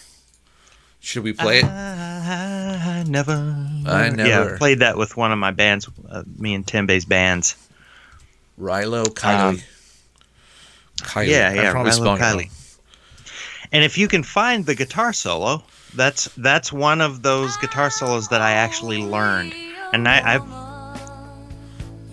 [1.04, 1.66] Should we play it?
[1.66, 3.34] I never.
[3.86, 4.56] I Yeah, never.
[4.56, 7.58] I played that with one of my bands, uh, me and Timbe's bands.
[8.58, 9.38] Rilo Kiley.
[9.38, 9.60] Um,
[11.02, 11.28] Kiley.
[11.28, 12.18] Yeah, yeah, probably Rilo.
[12.18, 12.50] Kiley.
[13.74, 15.62] And if you can find the guitar solo,
[15.94, 19.54] that's that's one of those guitar solos that I actually learned.
[19.92, 21.28] And I, I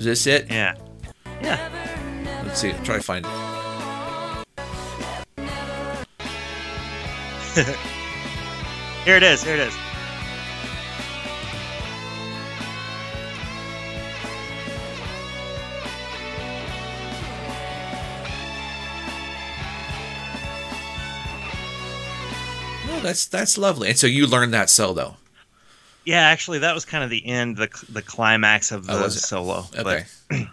[0.01, 0.51] Is this it?
[0.51, 0.75] yeah,
[1.41, 2.43] yeah.
[2.45, 2.73] Let's see.
[2.83, 3.25] Try to find
[7.57, 7.77] it.
[9.05, 9.43] Here it is.
[9.43, 9.75] Here it is.
[22.93, 23.89] Oh, that's that's lovely.
[23.91, 25.17] And so you learned that solo.
[26.05, 29.11] Yeah, actually, that was kind of the end, the the climax of Oh, the it?
[29.11, 29.67] solo.
[29.77, 30.05] Okay.
[30.29, 30.39] But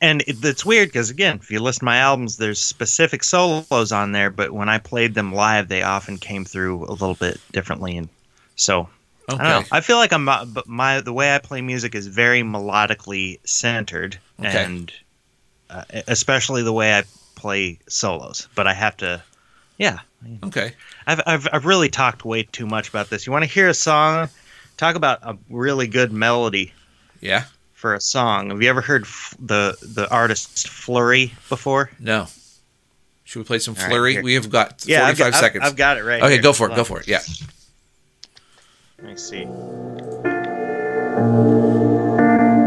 [0.00, 3.92] and it, it's weird because again, if you listen to my albums, there's specific solos
[3.92, 7.40] on there, but when I played them live, they often came through a little bit
[7.52, 8.08] differently, and
[8.56, 8.88] so
[9.28, 9.42] okay.
[9.42, 9.66] I don't know.
[9.72, 13.38] I feel like I'm, uh, but my the way I play music is very melodically
[13.44, 14.64] centered, Okay.
[14.64, 14.92] and
[15.68, 18.48] uh, especially the way I play solos.
[18.54, 19.22] But I have to,
[19.78, 20.00] yeah.
[20.44, 20.72] Okay.
[21.06, 23.26] I've, I've I've really talked way too much about this.
[23.26, 24.28] You want to hear a song?
[24.76, 26.72] Talk about a really good melody
[27.20, 27.44] Yeah.
[27.80, 28.50] For a song.
[28.50, 31.90] Have you ever heard f- the the artist Flurry before?
[31.98, 32.26] No.
[33.24, 34.12] Should we play some All right, flurry?
[34.14, 34.22] here.
[34.22, 35.64] we have got Yeah, I've 45 got, I've- seconds.
[35.64, 36.22] I've, got it right.
[36.22, 36.42] okay, here.
[36.42, 36.76] go for it.
[36.76, 37.08] Go for it.
[37.08, 37.20] Yeah.
[38.98, 39.44] Let me see.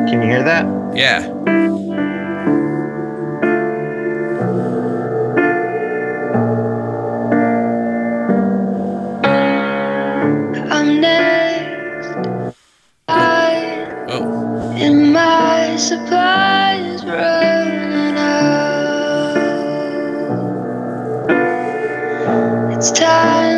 [0.09, 0.65] Can you hear that?
[0.95, 1.42] Yeah.
[15.83, 19.35] supply running out.
[22.71, 23.52] It's time.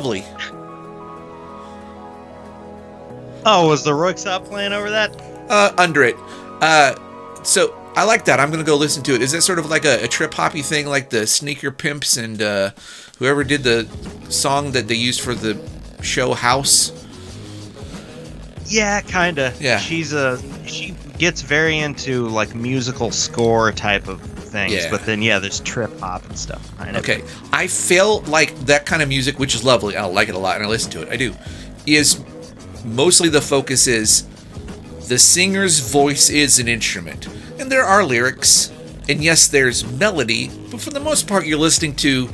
[0.00, 0.24] Lovely.
[3.44, 5.14] Oh, was the Röyksopp playing over that?
[5.50, 6.16] Uh, under it.
[6.62, 6.94] Uh,
[7.42, 8.40] so I like that.
[8.40, 9.20] I'm gonna go listen to it.
[9.20, 12.40] Is it sort of like a, a trip hoppy thing, like the Sneaker Pimps and
[12.40, 12.70] uh,
[13.18, 13.86] whoever did the
[14.30, 15.60] song that they used for the
[16.00, 17.06] show House?
[18.64, 19.52] Yeah, kinda.
[19.60, 19.80] Yeah.
[19.80, 24.90] She's a she gets very into like musical score type of things, Yeah.
[24.90, 26.62] but then yeah, there's trip hop and stuff.
[26.80, 26.96] Of.
[26.96, 27.22] Okay,
[27.52, 29.96] I feel like that kind of music, which is lovely.
[29.96, 31.08] I like it a lot, and I listen to it.
[31.08, 31.34] I do.
[31.86, 32.22] Is
[32.84, 34.26] mostly the focus is
[35.08, 37.26] the singer's voice is an instrument,
[37.58, 38.70] and there are lyrics,
[39.08, 42.28] and yes, there's melody, but for the most part, you're listening to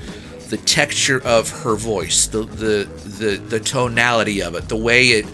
[0.48, 2.84] the texture of her voice, the the
[3.18, 5.26] the, the tonality of it, the way it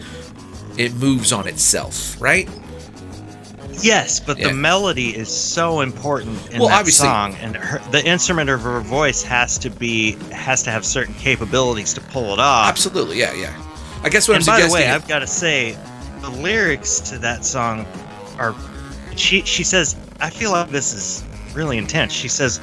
[0.78, 2.48] it moves on itself, right?
[3.80, 4.48] Yes, but Yeah.
[4.48, 8.60] the melody is so important in Well, that obviously- song, and her, the instrument of
[8.62, 12.68] her voice has to be has to have certain capabilities to pull it off.
[12.68, 13.50] Absolutely, yeah, yeah.
[14.04, 15.76] I guess what and I'm by the way, I've got to say,
[16.20, 17.86] the lyrics to that song
[18.38, 18.54] are.
[19.16, 21.22] She she says, I feel like this is
[21.54, 22.12] really intense.
[22.12, 22.60] She says,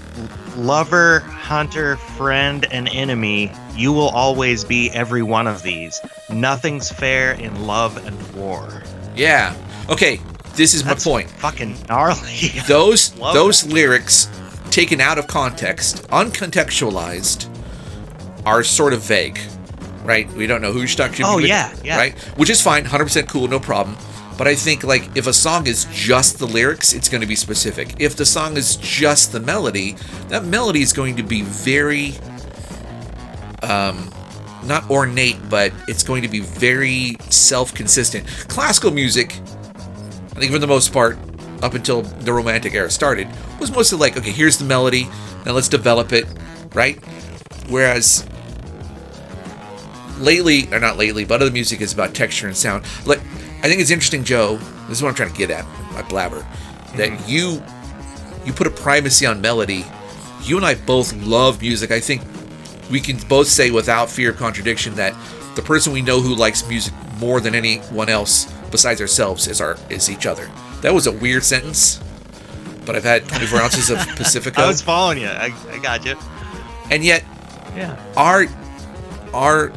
[0.57, 5.99] "Lover, hunter, friend, and enemy, you will always be every one of these.
[6.29, 8.83] Nothing's fair in love and war."
[9.15, 9.53] yeah.
[9.89, 10.19] Okay,
[10.55, 11.29] this is That's my point.
[11.31, 12.37] Fucking gnarly.
[12.67, 14.29] those those lyrics
[14.71, 17.47] taken out of context uncontextualized
[18.45, 19.39] are sort of vague
[20.05, 20.31] right?
[20.33, 21.97] We don't know who's talking Oh, yeah, yeah.
[21.97, 22.17] right?
[22.35, 23.95] Which is fine 100% cool no problem.
[24.39, 27.35] But i think like if a song is just the lyrics it's going to be
[27.35, 27.95] specific.
[27.99, 29.97] If the song is just the melody
[30.29, 32.13] that melody is going to be very
[33.61, 34.09] um
[34.63, 38.25] not ornate but it's going to be very self-consistent.
[38.47, 39.39] Classical music
[40.39, 41.17] I think for the most part,
[41.61, 43.27] up until the Romantic era started,
[43.59, 45.05] was mostly like, okay, here's the melody,
[45.45, 46.25] now let's develop it,
[46.73, 46.95] right?
[47.67, 48.25] Whereas
[50.17, 52.85] lately, or not lately, but other music is about texture and sound.
[53.05, 54.55] Like, I think it's interesting, Joe.
[54.87, 56.47] This is what I'm trying to get at, my blabber,
[56.95, 57.29] that mm-hmm.
[57.29, 57.61] you
[58.45, 59.83] you put a primacy on melody.
[60.43, 61.91] You and I both love music.
[61.91, 62.21] I think
[62.89, 65.13] we can both say without fear of contradiction that
[65.55, 69.77] the person we know who likes music more than anyone else besides ourselves is our
[69.89, 70.49] is each other.
[70.81, 71.99] That was a weird sentence,
[72.85, 75.27] but I've had 24 ounces of Pacifico, I was following you.
[75.27, 76.15] I, I got you.
[76.89, 77.23] and yet
[77.75, 77.95] Yeah.
[78.17, 78.45] our
[79.33, 79.71] our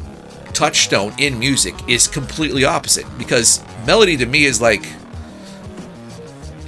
[0.54, 4.84] touchstone in music is completely opposite because melody to me is like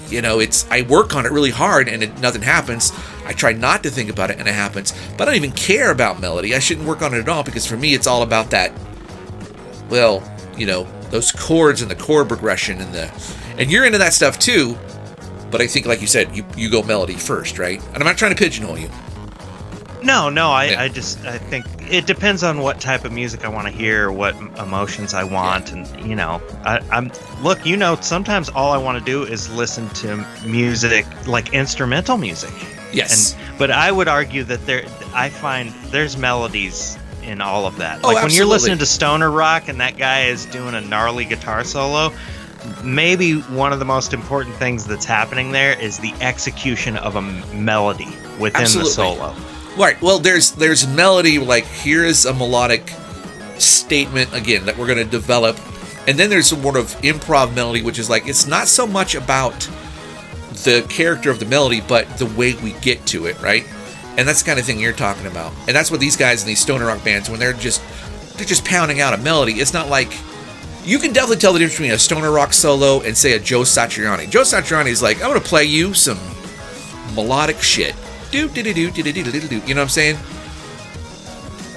[0.08, 2.92] you know it's i work on it really hard and it, nothing happens
[3.26, 5.90] i try not to think about it and it happens but i don't even care
[5.90, 8.50] about melody i shouldn't work on it at all because for me it's all about
[8.50, 8.72] that
[9.90, 10.22] well
[10.56, 13.08] you know those chords and the chord progression and the
[13.56, 14.76] and you're into that stuff too
[15.48, 18.18] but i think like you said you, you go melody first right and i'm not
[18.18, 18.90] trying to pigeonhole you
[20.02, 20.50] No, no.
[20.50, 20.82] I, Yeah.
[20.82, 24.12] I just I think it depends on what type of music I want to hear,
[24.12, 27.10] what emotions I want, and you know, I, I'm
[27.42, 27.64] look.
[27.64, 32.52] You know, sometimes all I want to do is listen to music like instrumental music.
[32.92, 34.84] yes And but I would argue that there,
[35.14, 38.00] I find there's melodies in all of that.
[38.04, 41.24] Oh, like when you're listening to stoner rock and that guy is doing a gnarly
[41.24, 42.12] guitar solo,
[42.82, 47.22] maybe one of the most important things that's happening there is the execution of a
[47.54, 48.08] melody
[48.38, 48.90] within Absolutely.
[48.90, 49.34] the solo.
[49.76, 50.00] Right.
[50.00, 52.92] Well, there's there's melody like here is a melodic
[53.58, 55.58] statement again that we're going to develop,
[56.06, 59.14] and then there's some sort of improv melody, which is like it's not so much
[59.14, 59.58] about
[60.62, 63.66] the character of the melody, but the way we get to it, right?
[64.16, 66.46] And that's the kind of thing you're talking about, and that's what these guys in
[66.48, 67.82] these stoner rock bands when they're just
[68.36, 69.54] they're just pounding out a melody.
[69.54, 70.12] It's not like
[70.84, 73.60] you can definitely tell the difference between a stoner rock solo and say a Joe
[73.62, 74.30] Satriani.
[74.30, 76.18] Joe Satriani is like I'm going to play you some
[77.14, 77.94] melodic shit.
[78.30, 79.56] Do do do do do do do do do.
[79.66, 80.16] You know what I'm saying?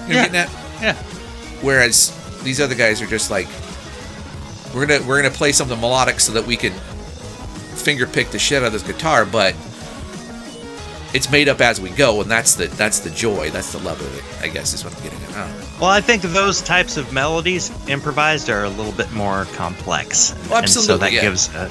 [0.08, 0.28] You're Yeah.
[0.28, 0.50] getting that?
[0.82, 0.94] Yeah.
[1.62, 2.14] Whereas
[2.44, 3.48] these other guys are just like,
[4.76, 6.74] we're gonna we're gonna play something melodic so that we can
[7.76, 9.56] finger pick the shit out of this guitar, but
[11.14, 14.00] it's made up as we go, and that's the that's the joy, that's the love
[14.02, 14.44] of it.
[14.44, 15.36] I guess is what I'm getting at.
[15.36, 15.52] I.
[15.80, 20.32] Well, I think those types of melodies improvised are a little bit more complex.
[20.32, 21.22] And- Oh, And so that yeah.
[21.22, 21.70] gives uh,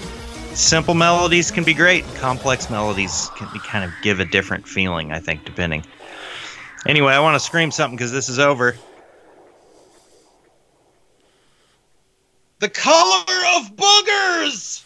[0.54, 2.04] simple melodies can be great.
[2.16, 5.84] Complex melodies can be kind of give a different feeling, I think, depending.
[6.86, 8.76] Anyway, I want to scream something because this is over.
[12.60, 13.24] The color
[13.56, 14.82] of boogers.